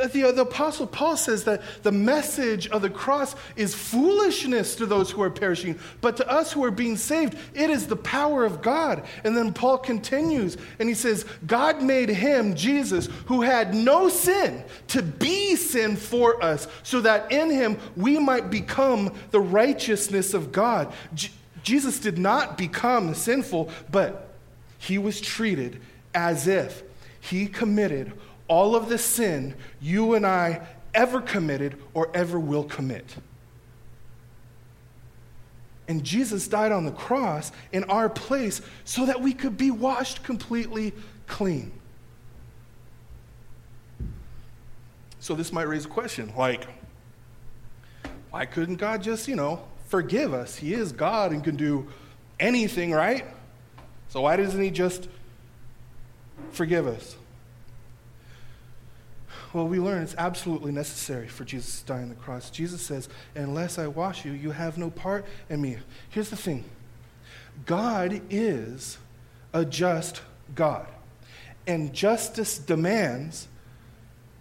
Uh, 0.00 0.06
the, 0.06 0.30
the, 0.30 0.42
Apostle 0.42 0.86
Paul 0.86 1.16
says 1.16 1.42
that 1.42 1.60
the 1.82 1.90
message 1.90 2.68
of 2.68 2.82
the 2.82 2.88
cross 2.88 3.34
is 3.56 3.74
foolishness 3.74 4.76
to 4.76 4.86
those 4.86 5.10
who 5.10 5.22
are 5.22 5.28
perishing, 5.28 5.76
but 6.00 6.16
to 6.18 6.30
us 6.30 6.52
who 6.52 6.62
are 6.62 6.70
being 6.70 6.96
saved, 6.96 7.36
it 7.52 7.68
is 7.68 7.88
the 7.88 7.96
power 7.96 8.44
of 8.44 8.62
God. 8.62 9.04
And 9.24 9.36
then 9.36 9.52
Paul 9.52 9.78
continues 9.78 10.56
and 10.78 10.88
he 10.88 10.94
says, 10.94 11.26
God 11.44 11.82
made 11.82 12.08
him, 12.08 12.54
Jesus, 12.54 13.08
who 13.26 13.42
had 13.42 13.74
no 13.74 14.08
sin, 14.08 14.62
to 14.86 15.02
be 15.02 15.56
sin 15.56 15.96
for 15.96 16.40
us, 16.44 16.68
so 16.84 17.00
that 17.00 17.32
in 17.32 17.50
him 17.50 17.76
we 17.96 18.20
might 18.20 18.50
become 18.50 19.12
the 19.32 19.40
righteousness 19.40 20.32
of 20.32 20.52
God. 20.52 20.94
Jesus 21.62 21.98
did 21.98 22.18
not 22.18 22.58
become 22.58 23.14
sinful, 23.14 23.70
but 23.90 24.28
he 24.78 24.98
was 24.98 25.20
treated 25.20 25.80
as 26.14 26.46
if 26.46 26.82
he 27.20 27.46
committed 27.46 28.12
all 28.48 28.74
of 28.74 28.88
the 28.88 28.98
sin 28.98 29.54
you 29.80 30.14
and 30.14 30.26
I 30.26 30.66
ever 30.92 31.20
committed 31.20 31.76
or 31.94 32.10
ever 32.14 32.38
will 32.38 32.64
commit. 32.64 33.16
And 35.88 36.04
Jesus 36.04 36.48
died 36.48 36.72
on 36.72 36.84
the 36.84 36.92
cross 36.92 37.52
in 37.72 37.84
our 37.84 38.08
place 38.08 38.60
so 38.84 39.06
that 39.06 39.20
we 39.20 39.32
could 39.32 39.56
be 39.56 39.70
washed 39.70 40.22
completely 40.22 40.92
clean. 41.26 41.72
So 45.18 45.34
this 45.34 45.52
might 45.52 45.68
raise 45.68 45.84
a 45.84 45.88
question 45.88 46.32
like, 46.36 46.66
why 48.30 48.46
couldn't 48.46 48.76
God 48.76 49.02
just, 49.02 49.28
you 49.28 49.36
know, 49.36 49.62
forgive 49.92 50.32
us. 50.32 50.56
He 50.56 50.72
is 50.72 50.90
God 50.90 51.32
and 51.32 51.44
can 51.44 51.56
do 51.56 51.86
anything, 52.40 52.92
right? 52.92 53.26
So 54.08 54.22
why 54.22 54.36
doesn't 54.36 54.62
He 54.62 54.70
just 54.70 55.06
forgive 56.52 56.86
us? 56.86 57.14
Well, 59.52 59.68
we 59.68 59.78
learn 59.78 60.02
it's 60.02 60.14
absolutely 60.16 60.72
necessary 60.72 61.28
for 61.28 61.44
Jesus 61.44 61.82
to 61.82 61.86
die 61.88 62.00
on 62.00 62.08
the 62.08 62.14
cross. 62.14 62.48
Jesus 62.48 62.80
says, 62.80 63.10
Unless 63.34 63.78
I 63.78 63.86
wash 63.86 64.24
you, 64.24 64.32
you 64.32 64.52
have 64.52 64.78
no 64.78 64.88
part 64.88 65.26
in 65.50 65.60
me. 65.60 65.76
Here's 66.08 66.30
the 66.30 66.36
thing 66.36 66.64
God 67.66 68.22
is 68.30 68.96
a 69.52 69.62
just 69.62 70.22
God, 70.54 70.88
and 71.66 71.92
justice 71.92 72.56
demands 72.56 73.46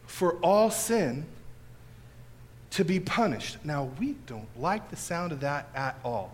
for 0.06 0.36
all 0.36 0.72
sin 0.72 1.26
to 2.72 2.86
be 2.86 3.00
punished. 3.00 3.58
Now, 3.64 3.92
we 4.00 4.16
don't 4.26 4.48
like 4.58 4.90
the 4.90 4.96
sound 4.96 5.32
of 5.32 5.42
that 5.42 5.70
at 5.76 6.00
all. 6.04 6.34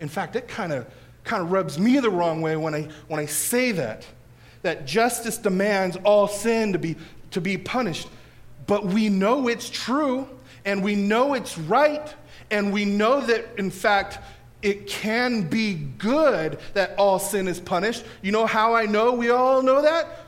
In 0.00 0.08
fact, 0.08 0.36
it 0.36 0.48
kind 0.48 0.72
of 0.72 0.86
kind 1.24 1.42
of 1.42 1.50
rubs 1.50 1.78
me 1.78 1.98
the 1.98 2.10
wrong 2.10 2.42
way 2.42 2.56
when 2.56 2.74
I, 2.74 2.88
when 3.08 3.18
I 3.18 3.26
say 3.26 3.72
that, 3.72 4.06
that 4.62 4.86
justice 4.86 5.38
demands 5.38 5.96
all 6.04 6.28
sin 6.28 6.72
to 6.74 6.78
be, 6.78 6.96
to 7.32 7.40
be 7.40 7.56
punished. 7.58 8.08
But 8.66 8.86
we 8.86 9.08
know 9.08 9.48
it's 9.48 9.68
true, 9.68 10.28
and 10.64 10.82
we 10.82 10.94
know 10.94 11.34
it's 11.34 11.58
right, 11.58 12.14
and 12.50 12.72
we 12.72 12.84
know 12.84 13.20
that, 13.22 13.46
in 13.58 13.70
fact, 13.70 14.18
it 14.62 14.86
can 14.86 15.42
be 15.42 15.74
good 15.74 16.58
that 16.72 16.94
all 16.98 17.18
sin 17.18 17.48
is 17.48 17.60
punished. 17.60 18.04
You 18.22 18.32
know 18.32 18.46
how 18.46 18.74
I 18.74 18.86
know 18.86 19.12
we 19.12 19.30
all 19.30 19.62
know 19.62 19.82
that? 19.82 20.23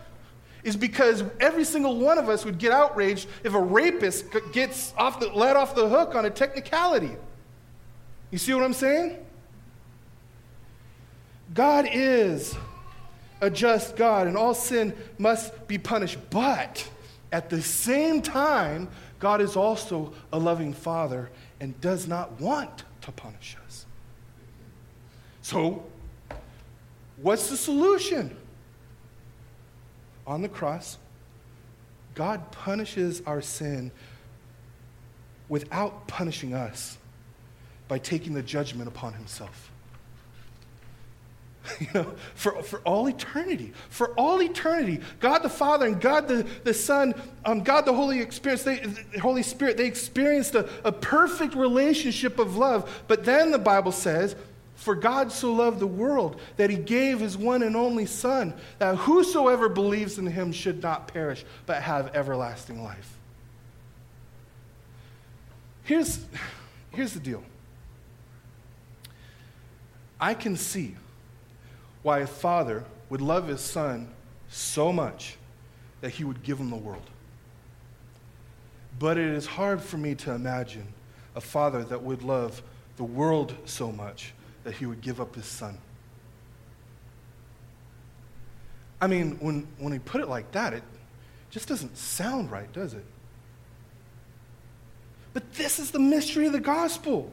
Is 0.66 0.76
because 0.76 1.22
every 1.38 1.62
single 1.64 1.96
one 1.96 2.18
of 2.18 2.28
us 2.28 2.44
would 2.44 2.58
get 2.58 2.72
outraged 2.72 3.28
if 3.44 3.54
a 3.54 3.60
rapist 3.60 4.24
gets 4.52 4.92
off 4.98 5.20
the, 5.20 5.28
let 5.28 5.54
off 5.54 5.76
the 5.76 5.88
hook 5.88 6.16
on 6.16 6.26
a 6.26 6.30
technicality. 6.30 7.12
You 8.32 8.38
see 8.38 8.52
what 8.52 8.64
I'm 8.64 8.72
saying? 8.72 9.24
God 11.54 11.88
is 11.92 12.56
a 13.40 13.48
just 13.48 13.94
God, 13.94 14.26
and 14.26 14.36
all 14.36 14.54
sin 14.54 14.92
must 15.18 15.68
be 15.68 15.78
punished. 15.78 16.18
But 16.30 16.90
at 17.30 17.48
the 17.48 17.62
same 17.62 18.20
time, 18.20 18.88
God 19.20 19.40
is 19.40 19.54
also 19.54 20.12
a 20.32 20.38
loving 20.40 20.72
Father 20.72 21.30
and 21.60 21.80
does 21.80 22.08
not 22.08 22.40
want 22.40 22.82
to 23.02 23.12
punish 23.12 23.56
us. 23.64 23.86
So, 25.42 25.84
what's 27.18 27.50
the 27.50 27.56
solution? 27.56 28.36
On 30.26 30.42
the 30.42 30.48
cross, 30.48 30.98
God 32.14 32.50
punishes 32.50 33.22
our 33.26 33.40
sin 33.40 33.92
without 35.48 36.08
punishing 36.08 36.54
us 36.54 36.98
by 37.88 37.98
taking 37.98 38.34
the 38.34 38.42
judgment 38.42 38.88
upon 38.88 39.12
himself. 39.12 39.70
you 41.80 41.86
know, 41.94 42.14
for, 42.34 42.62
for 42.62 42.80
all 42.80 43.08
eternity. 43.08 43.72
For 43.88 44.10
all 44.14 44.42
eternity. 44.42 45.00
God 45.20 45.40
the 45.40 45.48
Father 45.48 45.86
and 45.86 46.00
God 46.00 46.28
the, 46.28 46.46
the 46.64 46.74
Son, 46.74 47.14
um, 47.44 47.62
God 47.62 47.84
the 47.84 47.92
Holy, 47.92 48.20
experience, 48.20 48.62
they, 48.62 48.78
the 48.78 49.20
Holy 49.20 49.42
Spirit, 49.42 49.76
they 49.76 49.86
experienced 49.86 50.54
a, 50.54 50.68
a 50.84 50.92
perfect 50.92 51.54
relationship 51.54 52.38
of 52.38 52.56
love. 52.56 53.04
But 53.08 53.24
then 53.24 53.50
the 53.50 53.58
Bible 53.58 53.92
says, 53.92 54.36
For 54.76 54.94
God 54.94 55.32
so 55.32 55.52
loved 55.52 55.80
the 55.80 55.86
world 55.86 56.38
that 56.58 56.70
he 56.70 56.76
gave 56.76 57.18
his 57.18 57.36
one 57.36 57.62
and 57.62 57.74
only 57.74 58.06
Son, 58.06 58.54
that 58.78 58.96
whosoever 58.96 59.68
believes 59.68 60.18
in 60.18 60.26
him 60.26 60.52
should 60.52 60.82
not 60.82 61.08
perish, 61.08 61.44
but 61.64 61.82
have 61.82 62.14
everlasting 62.14 62.84
life. 62.84 63.16
Here's, 65.82 66.24
here's 66.90 67.14
the 67.14 67.20
deal. 67.20 67.42
I 70.20 70.34
can 70.34 70.56
see 70.56 70.96
why 72.02 72.20
a 72.20 72.26
father 72.26 72.84
would 73.08 73.20
love 73.20 73.48
his 73.48 73.60
son 73.60 74.08
so 74.48 74.92
much 74.92 75.36
that 76.00 76.10
he 76.10 76.24
would 76.24 76.42
give 76.42 76.58
him 76.58 76.70
the 76.70 76.76
world. 76.76 77.08
But 78.98 79.18
it 79.18 79.28
is 79.28 79.46
hard 79.46 79.80
for 79.80 79.96
me 79.96 80.14
to 80.16 80.32
imagine 80.32 80.86
a 81.34 81.40
father 81.40 81.84
that 81.84 82.02
would 82.02 82.22
love 82.22 82.62
the 82.96 83.04
world 83.04 83.54
so 83.64 83.92
much 83.92 84.32
that 84.66 84.74
he 84.74 84.84
would 84.84 85.00
give 85.00 85.20
up 85.20 85.36
his 85.36 85.46
son. 85.46 85.78
I 89.00 89.06
mean, 89.06 89.36
when, 89.38 89.68
when 89.78 89.92
he 89.92 90.00
put 90.00 90.20
it 90.20 90.28
like 90.28 90.50
that, 90.52 90.72
it 90.72 90.82
just 91.50 91.68
doesn't 91.68 91.96
sound 91.96 92.50
right, 92.50 92.70
does 92.72 92.92
it? 92.92 93.04
But 95.32 95.52
this 95.54 95.78
is 95.78 95.92
the 95.92 96.00
mystery 96.00 96.46
of 96.46 96.52
the 96.52 96.58
gospel 96.58 97.30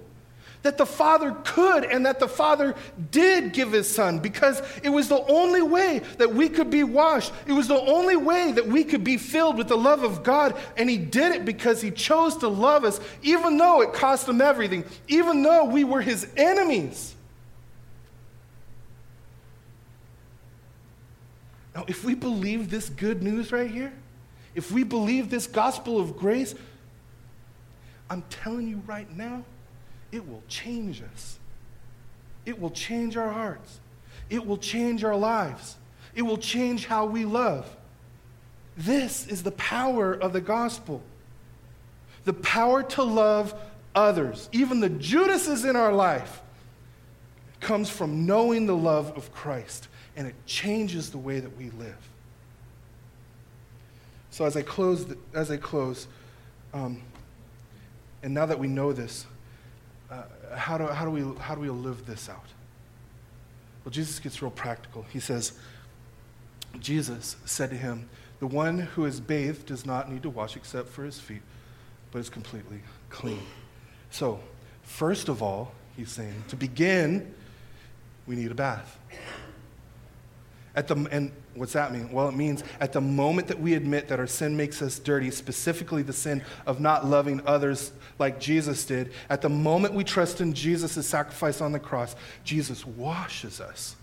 that 0.62 0.78
the 0.78 0.86
Father 0.86 1.32
could 1.44 1.86
and 1.86 2.06
that 2.06 2.20
the 2.20 2.28
Father 2.28 2.76
did 3.10 3.52
give 3.52 3.72
His 3.72 3.90
Son 3.90 4.20
because 4.20 4.62
it 4.84 4.90
was 4.90 5.10
the 5.10 5.26
only 5.26 5.64
way 5.64 6.04
that 6.20 6.36
we 6.36 6.50
could 6.50 6.70
be 6.70 6.84
washed. 6.84 7.34
It 7.48 7.54
was 7.54 7.68
the 7.68 7.82
only 7.82 8.16
way 8.16 8.52
that 8.52 8.68
we 8.68 8.84
could 8.84 9.04
be 9.04 9.18
filled 9.18 9.58
with 9.58 9.70
the 9.70 9.76
love 9.76 10.04
of 10.04 10.22
God. 10.22 10.56
And 10.78 10.88
He 10.88 11.00
did 11.00 11.34
it 11.34 11.46
because 11.46 11.82
He 11.82 11.90
chose 11.90 12.38
to 12.38 12.48
love 12.48 12.86
us, 12.86 13.00
even 13.24 13.58
though 13.58 13.82
it 13.82 13.92
cost 13.92 14.30
Him 14.30 14.40
everything, 14.40 14.86
even 15.08 15.42
though 15.42 15.66
we 15.66 15.84
were 15.84 16.02
His 16.02 16.28
enemies. 16.38 17.16
Now, 21.76 21.86
if 21.88 22.04
we 22.04 22.16
believe 22.16 22.70
this 22.70 22.90
good 22.90 23.24
news 23.24 23.52
right 23.52 23.70
here, 23.70 23.94
if 24.56 24.72
we 24.72 24.84
believe 24.84 25.30
this 25.30 25.48
gospel 25.48 26.00
of 26.00 26.18
grace, 26.18 26.54
I'm 28.10 28.24
telling 28.30 28.68
you 28.68 28.82
right 28.86 29.10
now, 29.16 29.44
it 30.12 30.28
will 30.28 30.44
change 30.48 31.02
us. 31.02 31.40
It 32.46 32.60
will 32.60 32.70
change 32.70 33.18
our 33.18 33.32
hearts. 33.32 33.80
It 34.30 34.46
will 34.46 34.58
change 34.58 35.04
our 35.04 35.16
lives. 35.16 35.78
It 36.14 36.22
will 36.22 36.38
change 36.38 36.86
how 36.86 37.06
we 37.06 37.26
love. 37.26 37.76
This 38.78 39.28
is 39.28 39.44
the 39.44 39.52
power 39.52 40.14
of 40.14 40.34
the 40.34 40.42
gospel 40.42 41.02
the 42.26 42.34
power 42.34 42.84
to 42.84 43.04
love 43.04 43.54
others, 43.96 44.50
even 44.52 44.80
the 44.80 44.90
Judases 44.90 45.66
in 45.66 45.76
our 45.76 45.94
life, 45.94 46.42
comes 47.60 47.90
from 47.90 48.26
knowing 48.26 48.66
the 48.66 48.76
love 48.76 49.16
of 49.16 49.32
Christ, 49.32 49.88
and 50.16 50.28
it 50.28 50.36
changes 50.46 51.12
the 51.12 51.18
way 51.18 51.40
that 51.40 51.58
we 51.58 51.70
live. 51.72 51.98
So 54.30 54.46
as 54.46 54.58
I 54.58 54.62
close, 54.62 55.06
as 55.34 55.52
I 55.52 55.58
close, 55.58 56.08
um, 56.74 57.02
and 58.24 58.34
now 58.34 58.46
that 58.46 58.58
we 58.58 58.68
know 58.68 58.94
this, 58.94 59.26
uh, 60.10 60.24
how, 60.56 60.78
do, 60.78 60.88
how, 60.88 61.06
do 61.06 61.12
we, 61.12 61.22
how 61.40 61.56
do 61.56 61.62
we 61.62 61.70
live 61.70 62.06
this 62.06 62.30
out? 62.30 62.46
Well, 63.84 63.92
Jesus 63.92 64.20
gets 64.20 64.42
real 64.42 64.52
practical. 64.52 65.06
He 65.12 65.20
says, 65.20 65.54
Jesus 66.80 67.36
said 67.46 67.70
to 67.70 67.76
him, 67.76 68.10
The 68.40 68.48
one 68.48 68.80
who 68.80 69.06
is 69.06 69.20
bathed 69.20 69.68
does 69.68 69.86
not 69.86 70.12
need 70.12 70.24
to 70.24 70.30
wash 70.30 70.56
except 70.56 70.90
for 70.90 71.04
his 71.04 71.20
feet, 71.20 71.42
but 72.12 72.20
is 72.20 72.30
completely 72.30 72.80
clean. 73.10 73.44
So, 74.10 74.40
first 74.84 75.28
of 75.28 75.44
all, 75.44 75.74
he's 75.98 76.12
saying, 76.12 76.44
to 76.48 76.56
begin, 76.56 77.34
we 78.26 78.36
need 78.36 78.52
a 78.52 78.56
bath. 78.56 78.98
At 80.76 80.88
the, 80.88 80.96
and 81.12 81.32
what's 81.54 81.74
that 81.74 81.94
mean? 81.94 82.12
Well, 82.12 82.28
it 82.30 82.36
means 82.36 82.64
at 82.80 82.94
the 82.94 83.02
moment 83.02 83.48
that 83.50 83.60
we 83.60 83.76
admit 83.76 84.08
that 84.08 84.20
our 84.20 84.26
sin 84.26 84.58
makes 84.58 84.82
us 84.82 84.98
dirty, 84.98 85.30
specifically 85.30 86.02
the 86.02 86.14
sin 86.14 86.42
of 86.66 86.80
not 86.80 87.06
loving 87.06 87.42
others 87.46 87.92
like 88.18 88.40
Jesus 88.40 88.84
did, 88.84 89.12
at 89.30 89.42
the 89.42 89.50
moment 89.50 89.94
we 89.94 90.04
trust 90.04 90.42
in 90.42 90.54
Jesus' 90.54 91.06
sacrifice 91.08 91.62
on 91.62 91.74
the 91.74 91.80
cross, 91.80 92.16
Jesus 92.44 92.86
washes 92.88 93.62
us. 93.62 93.96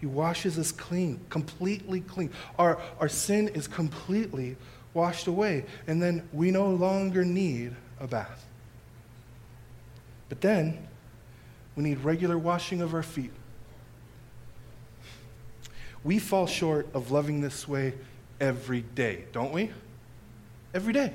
He 0.00 0.06
washes 0.06 0.58
us 0.58 0.72
clean, 0.72 1.20
completely 1.28 2.00
clean. 2.00 2.30
Our, 2.58 2.80
our 2.98 3.08
sin 3.08 3.48
is 3.48 3.68
completely 3.68 4.56
washed 4.94 5.26
away, 5.26 5.66
and 5.86 6.02
then 6.02 6.26
we 6.32 6.50
no 6.50 6.68
longer 6.70 7.24
need 7.24 7.76
a 8.00 8.06
bath. 8.06 8.46
But 10.30 10.40
then 10.40 10.88
we 11.76 11.84
need 11.84 11.98
regular 12.00 12.38
washing 12.38 12.80
of 12.80 12.94
our 12.94 13.02
feet 13.02 13.30
we 16.04 16.18
fall 16.18 16.46
short 16.46 16.88
of 16.94 17.10
loving 17.10 17.40
this 17.40 17.66
way 17.66 17.94
every 18.40 18.80
day, 18.80 19.24
don't 19.32 19.52
we? 19.52 19.70
Every 20.74 20.92
day. 20.92 21.12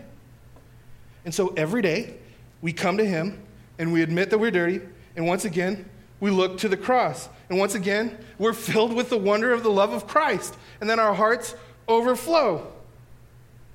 And 1.25 1.33
so 1.33 1.49
every 1.57 1.81
day, 1.81 2.15
we 2.61 2.73
come 2.73 2.97
to 2.97 3.05
Him 3.05 3.41
and 3.77 3.91
we 3.91 4.01
admit 4.01 4.29
that 4.29 4.37
we're 4.37 4.51
dirty, 4.51 4.81
and 5.15 5.27
once 5.27 5.45
again, 5.45 5.89
we 6.19 6.31
look 6.31 6.57
to 6.59 6.69
the 6.69 6.77
cross. 6.77 7.29
And 7.49 7.59
once 7.59 7.75
again, 7.75 8.17
we're 8.39 8.53
filled 8.53 8.93
with 8.93 9.09
the 9.09 9.17
wonder 9.17 9.53
of 9.53 9.63
the 9.63 9.69
love 9.69 9.93
of 9.93 10.07
Christ. 10.07 10.55
And 10.81 10.89
then 10.89 10.99
our 10.99 11.13
hearts 11.13 11.55
overflow. 11.87 12.71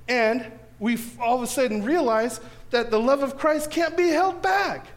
And 0.07 0.51
we 0.79 0.97
all 1.19 1.37
of 1.37 1.43
a 1.43 1.47
sudden 1.47 1.83
realize 1.83 2.41
that 2.71 2.91
the 2.91 2.99
love 2.99 3.23
of 3.23 3.37
Christ 3.37 3.71
can't 3.71 3.95
be 3.95 4.09
held 4.09 4.41
back. 4.41 4.87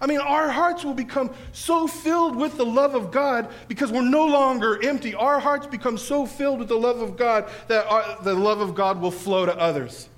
I 0.00 0.06
mean, 0.06 0.18
our 0.18 0.50
hearts 0.50 0.84
will 0.84 0.94
become 0.94 1.30
so 1.52 1.86
filled 1.86 2.36
with 2.36 2.56
the 2.56 2.66
love 2.66 2.94
of 2.94 3.10
God 3.10 3.48
because 3.68 3.92
we're 3.92 4.02
no 4.02 4.26
longer 4.26 4.82
empty. 4.82 5.14
Our 5.14 5.38
hearts 5.38 5.66
become 5.66 5.96
so 5.96 6.26
filled 6.26 6.58
with 6.58 6.68
the 6.68 6.76
love 6.76 7.00
of 7.00 7.16
God 7.16 7.48
that 7.68 7.86
our, 7.86 8.22
the 8.22 8.34
love 8.34 8.60
of 8.60 8.74
God 8.74 9.00
will 9.00 9.10
flow 9.10 9.46
to 9.46 9.56
others. 9.56 10.08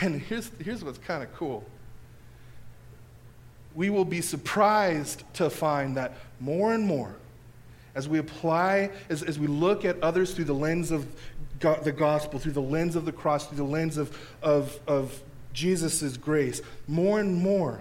And 0.00 0.20
here's, 0.20 0.50
here's 0.60 0.84
what's 0.84 0.98
kind 0.98 1.22
of 1.22 1.32
cool. 1.34 1.64
We 3.74 3.90
will 3.90 4.04
be 4.04 4.20
surprised 4.20 5.24
to 5.34 5.50
find 5.50 5.96
that 5.96 6.14
more 6.38 6.74
and 6.74 6.86
more, 6.86 7.16
as 7.94 8.08
we 8.08 8.18
apply, 8.18 8.90
as, 9.08 9.22
as 9.22 9.38
we 9.38 9.46
look 9.46 9.84
at 9.84 10.00
others 10.02 10.34
through 10.34 10.44
the 10.44 10.54
lens 10.54 10.90
of 10.90 11.06
God, 11.60 11.84
the 11.84 11.92
gospel, 11.92 12.38
through 12.38 12.52
the 12.52 12.62
lens 12.62 12.94
of 12.96 13.04
the 13.04 13.12
cross, 13.12 13.46
through 13.46 13.56
the 13.56 13.64
lens 13.64 13.96
of, 13.96 14.16
of, 14.42 14.78
of 14.86 15.20
Jesus' 15.54 16.16
grace, 16.16 16.60
more 16.86 17.20
and 17.20 17.34
more, 17.34 17.80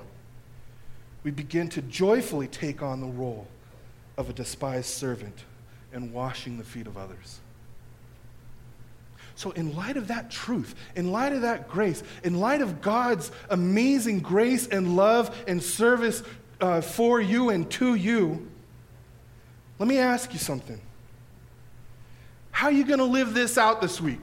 we 1.23 1.31
begin 1.31 1.67
to 1.69 1.81
joyfully 1.81 2.47
take 2.47 2.81
on 2.81 3.01
the 3.01 3.07
role 3.07 3.47
of 4.17 4.29
a 4.29 4.33
despised 4.33 4.89
servant 4.89 5.43
and 5.91 6.13
washing 6.13 6.57
the 6.57 6.63
feet 6.63 6.87
of 6.87 6.97
others. 6.97 7.39
So, 9.35 9.51
in 9.51 9.75
light 9.75 9.97
of 9.97 10.09
that 10.09 10.29
truth, 10.29 10.75
in 10.95 11.11
light 11.11 11.33
of 11.33 11.41
that 11.41 11.67
grace, 11.67 12.03
in 12.23 12.39
light 12.39 12.61
of 12.61 12.81
God's 12.81 13.31
amazing 13.49 14.19
grace 14.19 14.67
and 14.67 14.95
love 14.95 15.35
and 15.47 15.61
service 15.61 16.21
uh, 16.61 16.81
for 16.81 17.19
you 17.19 17.49
and 17.49 17.69
to 17.71 17.95
you, 17.95 18.47
let 19.79 19.87
me 19.87 19.97
ask 19.97 20.33
you 20.33 20.39
something. 20.39 20.79
How 22.51 22.67
are 22.67 22.71
you 22.71 22.85
going 22.85 22.99
to 22.99 23.05
live 23.05 23.33
this 23.33 23.57
out 23.57 23.81
this 23.81 23.99
week? 23.99 24.21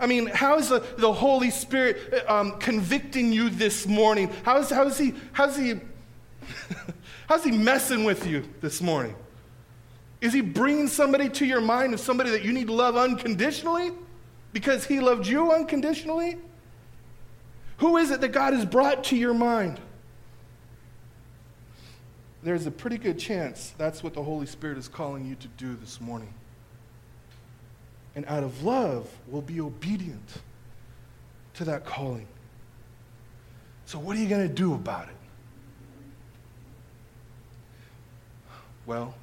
I 0.00 0.06
mean, 0.06 0.26
how 0.26 0.58
is 0.58 0.68
the, 0.68 0.80
the 0.98 1.12
Holy 1.12 1.50
Spirit 1.50 2.24
um, 2.28 2.58
convicting 2.58 3.32
you 3.32 3.50
this 3.50 3.86
morning? 3.86 4.30
How 4.44 4.58
is, 4.58 4.70
how 4.70 4.86
is 4.86 4.98
he, 4.98 5.14
how's 5.32 5.56
he, 5.56 5.80
how's 7.28 7.44
he 7.44 7.50
messing 7.50 8.04
with 8.04 8.26
you 8.26 8.48
this 8.60 8.80
morning? 8.80 9.14
Is 10.20 10.32
he 10.32 10.40
bringing 10.40 10.88
somebody 10.88 11.28
to 11.30 11.46
your 11.46 11.60
mind 11.60 11.94
of 11.94 12.00
somebody 12.00 12.30
that 12.30 12.44
you 12.44 12.52
need 12.52 12.66
to 12.66 12.72
love 12.72 12.96
unconditionally 12.96 13.92
because 14.52 14.84
he 14.84 15.00
loved 15.00 15.26
you 15.26 15.52
unconditionally? 15.52 16.38
Who 17.78 17.96
is 17.96 18.10
it 18.10 18.20
that 18.20 18.28
God 18.28 18.54
has 18.54 18.64
brought 18.64 19.04
to 19.04 19.16
your 19.16 19.34
mind? 19.34 19.80
There's 22.42 22.66
a 22.66 22.70
pretty 22.70 22.98
good 22.98 23.18
chance 23.18 23.74
that's 23.78 24.02
what 24.02 24.14
the 24.14 24.22
Holy 24.22 24.46
Spirit 24.46 24.78
is 24.78 24.88
calling 24.88 25.26
you 25.26 25.34
to 25.36 25.48
do 25.48 25.76
this 25.76 26.00
morning. 26.00 26.32
And 28.18 28.26
out 28.26 28.42
of 28.42 28.64
love, 28.64 29.08
we'll 29.28 29.42
be 29.42 29.60
obedient 29.60 30.28
to 31.54 31.64
that 31.66 31.84
calling. 31.84 32.26
So, 33.86 33.96
what 34.00 34.16
are 34.16 34.18
you 34.18 34.28
going 34.28 34.48
to 34.48 34.52
do 34.52 34.74
about 34.74 35.08
it? 35.08 35.14
Well, 38.86 39.14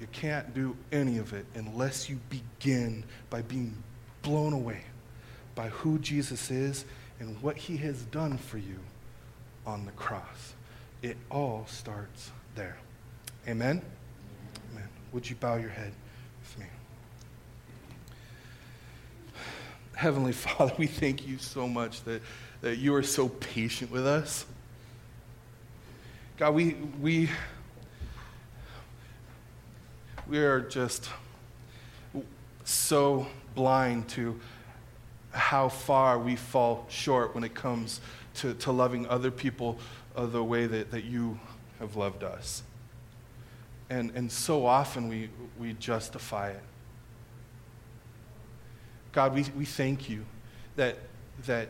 you 0.00 0.06
can't 0.10 0.54
do 0.54 0.74
any 0.90 1.18
of 1.18 1.34
it 1.34 1.44
unless 1.54 2.08
you 2.08 2.18
begin 2.30 3.04
by 3.28 3.42
being 3.42 3.76
blown 4.22 4.54
away 4.54 4.80
by 5.54 5.68
who 5.68 5.98
Jesus 5.98 6.50
is 6.50 6.86
and 7.20 7.42
what 7.42 7.58
he 7.58 7.76
has 7.76 8.04
done 8.04 8.38
for 8.38 8.56
you 8.56 8.78
on 9.66 9.84
the 9.84 9.92
cross. 9.92 10.54
It 11.02 11.18
all 11.30 11.66
starts 11.68 12.30
there. 12.54 12.78
Amen? 13.46 13.82
Amen. 14.72 14.88
Would 15.12 15.28
you 15.28 15.36
bow 15.36 15.56
your 15.56 15.68
head 15.68 15.92
with 16.40 16.58
me? 16.58 16.66
Heavenly 19.94 20.32
Father, 20.44 20.74
we 20.78 20.86
thank 20.86 21.26
you 21.26 21.38
so 21.38 21.68
much 21.68 22.02
that, 22.04 22.22
that 22.60 22.78
you 22.78 22.94
are 22.94 23.02
so 23.02 23.28
patient 23.28 23.90
with 23.90 24.06
us. 24.06 24.46
God, 26.36 26.54
we, 26.54 26.74
we, 27.00 27.30
we 30.26 30.38
are 30.38 30.60
just 30.60 31.08
so 32.64 33.26
blind 33.54 34.08
to 34.08 34.40
how 35.30 35.68
far 35.68 36.18
we 36.18 36.36
fall 36.36 36.86
short 36.88 37.34
when 37.34 37.44
it 37.44 37.54
comes 37.54 38.00
to, 38.34 38.54
to 38.54 38.72
loving 38.72 39.06
other 39.06 39.30
people 39.30 39.78
the 40.16 40.42
way 40.42 40.66
that, 40.66 40.90
that 40.90 41.04
you 41.04 41.38
have 41.78 41.96
loved 41.96 42.24
us. 42.24 42.62
And, 43.90 44.12
and 44.14 44.30
so 44.30 44.66
often 44.66 45.08
we, 45.08 45.30
we 45.58 45.74
justify 45.74 46.50
it. 46.50 46.62
God, 49.14 49.32
we, 49.32 49.46
we 49.56 49.64
thank 49.64 50.10
you 50.10 50.24
that, 50.74 50.96
that 51.46 51.68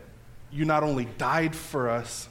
you 0.51 0.65
not 0.65 0.81
only 0.81 1.05
died 1.19 1.55
for 1.55 1.89
us, 1.89 2.27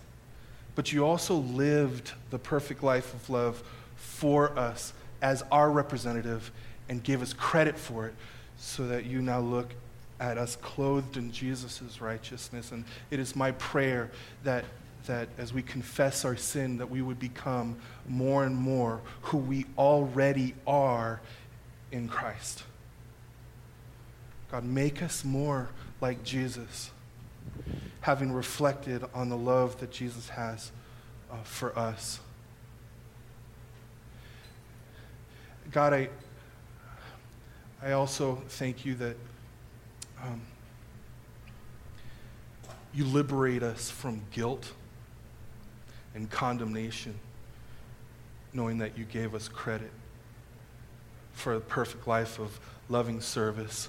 but 0.74 0.92
you 0.92 1.06
also 1.06 1.36
lived 1.36 2.12
the 2.30 2.38
perfect 2.38 2.82
life 2.82 3.14
of 3.14 3.30
love 3.30 3.62
for 3.94 4.58
us 4.58 4.92
as 5.22 5.44
our 5.52 5.70
representative 5.70 6.50
and 6.88 7.00
gave 7.02 7.22
us 7.22 7.32
credit 7.32 7.78
for 7.78 8.08
it 8.08 8.14
so 8.58 8.88
that 8.88 9.06
you 9.06 9.22
now 9.22 9.38
look 9.38 9.72
at 10.18 10.36
us 10.36 10.56
clothed 10.56 11.16
in 11.16 11.30
Jesus' 11.30 12.00
righteousness. 12.00 12.72
And 12.72 12.84
it 13.12 13.20
is 13.20 13.36
my 13.36 13.52
prayer 13.52 14.10
that, 14.42 14.64
that 15.06 15.28
as 15.38 15.52
we 15.52 15.62
confess 15.62 16.24
our 16.24 16.36
sin, 16.36 16.76
that 16.78 16.90
we 16.90 17.02
would 17.02 17.20
become 17.20 17.76
more 18.08 18.44
and 18.44 18.56
more 18.56 19.00
who 19.22 19.38
we 19.38 19.64
already 19.78 20.54
are 20.66 21.20
in 21.92 22.08
Christ. 22.08 22.64
God, 24.54 24.62
make 24.62 25.02
us 25.02 25.24
more 25.24 25.68
like 26.00 26.22
Jesus, 26.22 26.92
having 28.02 28.30
reflected 28.30 29.02
on 29.12 29.28
the 29.28 29.36
love 29.36 29.80
that 29.80 29.90
Jesus 29.90 30.28
has 30.28 30.70
uh, 31.28 31.38
for 31.42 31.76
us. 31.76 32.20
God, 35.72 35.92
I, 35.92 36.08
I 37.82 37.90
also 37.90 38.44
thank 38.46 38.84
you 38.84 38.94
that 38.94 39.16
um, 40.22 40.40
you 42.94 43.06
liberate 43.06 43.64
us 43.64 43.90
from 43.90 44.20
guilt 44.30 44.70
and 46.14 46.30
condemnation, 46.30 47.16
knowing 48.52 48.78
that 48.78 48.96
you 48.96 49.04
gave 49.04 49.34
us 49.34 49.48
credit 49.48 49.90
for 51.32 51.54
a 51.54 51.60
perfect 51.60 52.06
life 52.06 52.38
of 52.38 52.60
loving 52.88 53.20
service. 53.20 53.88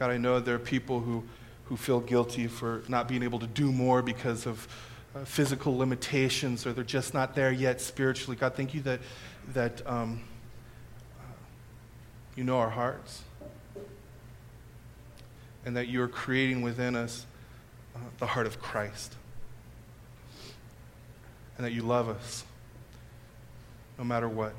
God, 0.00 0.10
I 0.10 0.16
know 0.16 0.40
there 0.40 0.54
are 0.54 0.58
people 0.58 1.00
who, 1.00 1.22
who 1.64 1.76
feel 1.76 2.00
guilty 2.00 2.46
for 2.46 2.82
not 2.88 3.06
being 3.06 3.22
able 3.22 3.38
to 3.38 3.46
do 3.46 3.70
more 3.70 4.00
because 4.00 4.46
of 4.46 4.66
uh, 5.14 5.26
physical 5.26 5.76
limitations 5.76 6.66
or 6.66 6.72
they're 6.72 6.82
just 6.82 7.12
not 7.12 7.34
there 7.34 7.52
yet 7.52 7.82
spiritually. 7.82 8.34
God, 8.34 8.54
thank 8.54 8.72
you 8.72 8.80
that, 8.80 9.00
that 9.52 9.86
um, 9.86 10.22
uh, 11.20 11.24
you 12.34 12.44
know 12.44 12.56
our 12.56 12.70
hearts 12.70 13.20
and 15.66 15.76
that 15.76 15.88
you're 15.88 16.08
creating 16.08 16.62
within 16.62 16.96
us 16.96 17.26
uh, 17.94 17.98
the 18.20 18.26
heart 18.26 18.46
of 18.46 18.58
Christ 18.58 19.14
and 21.58 21.66
that 21.66 21.72
you 21.72 21.82
love 21.82 22.08
us 22.08 22.42
no 23.98 24.04
matter 24.04 24.30
what. 24.30 24.54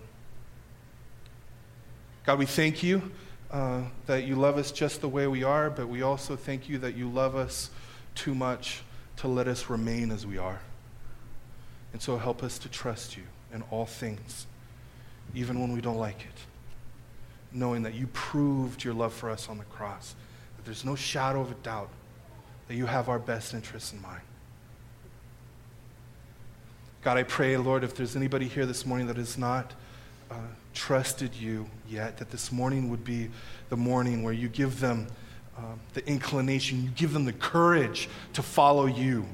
God, 2.28 2.38
we 2.38 2.46
thank 2.46 2.84
you 2.84 3.12
uh, 3.52 3.82
that 4.06 4.24
you 4.24 4.36
love 4.36 4.58
us 4.58 4.72
just 4.72 5.02
the 5.02 5.10
way 5.10 5.28
we 5.28 5.44
are, 5.44 5.70
but 5.70 5.88
we 5.88 6.02
also 6.02 6.36
thank 6.36 6.70
you 6.70 6.78
that 6.78 6.96
you 6.96 7.10
love 7.10 7.36
us 7.36 7.70
too 8.16 8.34
much 8.34 8.82
to 9.18 9.28
let 9.28 9.48
us 9.48 9.70
remain 9.70 10.10
as 10.12 10.26
we 10.26 10.38
are. 10.38 10.62
And 11.94 12.02
so 12.02 12.18
help 12.18 12.44
us 12.44 12.58
to 12.60 12.70
trust 12.70 13.18
you 13.18 13.24
in 13.54 13.62
all 13.64 13.86
things, 13.86 14.48
even 15.36 15.60
when 15.60 15.74
we 15.74 15.82
don't 15.82 15.98
like 15.98 16.22
it, 16.22 16.40
knowing 17.52 17.84
that 17.84 17.94
you 17.94 18.08
proved 18.08 18.84
your 18.84 18.94
love 18.94 19.14
for 19.14 19.30
us 19.30 19.50
on 19.50 19.58
the 19.58 19.66
cross, 19.66 20.16
that 20.56 20.66
there's 20.66 20.86
no 20.86 20.96
shadow 20.96 21.42
of 21.42 21.52
a 21.52 21.56
doubt 21.56 21.90
that 22.70 22.76
you 22.76 22.86
have 22.86 23.10
our 23.10 23.20
best 23.20 23.54
interests 23.54 23.92
in 23.92 24.02
mind. 24.02 24.22
God, 27.02 27.18
I 27.18 27.24
pray, 27.24 27.58
Lord, 27.58 27.84
if 27.84 27.96
there's 27.96 28.16
anybody 28.16 28.48
here 28.48 28.66
this 28.66 28.86
morning 28.86 29.08
that 29.08 29.18
is 29.18 29.38
not 29.38 29.74
uh, 30.32 30.36
trusted 30.74 31.36
you 31.36 31.70
yet, 31.90 32.18
that 32.18 32.32
this 32.32 32.52
morning 32.52 32.90
would 32.90 33.04
be 33.04 33.30
the 33.70 33.78
morning 33.78 34.24
where 34.24 34.34
you 34.34 34.48
give 34.48 34.80
them 34.80 35.08
um, 35.58 35.80
the 35.94 36.08
inclination, 36.08 36.84
you 36.84 36.90
give 36.92 37.14
them 37.14 37.26
the 37.26 37.34
courage 37.34 38.10
to 38.34 38.42
follow 38.42 38.86
you, 38.86 39.26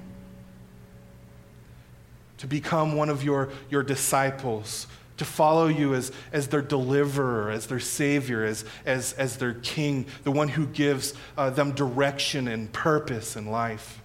to 2.39 2.47
become 2.47 2.95
one 2.95 3.09
of 3.09 3.23
your, 3.23 3.49
your 3.69 3.83
disciples, 3.83 4.87
to 5.17 5.25
follow 5.25 5.67
you 5.67 5.93
as, 5.93 6.11
as 6.31 6.47
their 6.47 6.61
deliverer, 6.61 7.51
as 7.51 7.67
their 7.67 7.79
savior, 7.79 8.43
as, 8.43 8.65
as, 8.85 9.13
as 9.13 9.37
their 9.37 9.53
king, 9.53 10.05
the 10.23 10.31
one 10.31 10.47
who 10.47 10.65
gives 10.65 11.13
uh, 11.37 11.49
them 11.49 11.71
direction 11.71 12.47
and 12.47 12.71
purpose 12.73 13.35
in 13.35 13.47
life. 13.47 14.01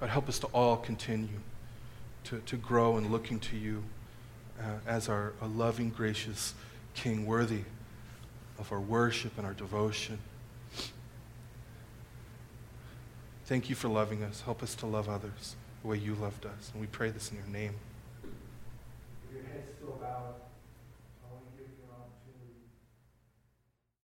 God, 0.00 0.10
help 0.10 0.28
us 0.28 0.38
to 0.40 0.46
all 0.48 0.76
continue 0.76 1.40
to, 2.26 2.40
to 2.40 2.56
grow 2.56 2.96
and 2.96 3.10
looking 3.10 3.38
to 3.40 3.56
you 3.56 3.84
uh, 4.60 4.78
as 4.86 5.08
our 5.08 5.32
loving, 5.42 5.90
gracious 5.90 6.54
King, 6.94 7.26
worthy 7.26 7.62
of 8.58 8.72
our 8.72 8.80
worship 8.80 9.32
and 9.36 9.46
our 9.46 9.52
devotion. 9.52 10.18
Thank 13.44 13.68
you 13.68 13.76
for 13.76 13.88
loving 13.88 14.24
us. 14.24 14.40
Help 14.40 14.62
us 14.62 14.74
to 14.76 14.86
love 14.86 15.08
others 15.08 15.54
the 15.82 15.88
way 15.88 15.98
you 15.98 16.14
loved 16.14 16.46
us. 16.46 16.70
And 16.72 16.80
we 16.80 16.88
pray 16.88 17.10
this 17.10 17.30
in 17.30 17.36
your 17.36 17.46
name. 17.46 17.74
Your. 19.32 19.42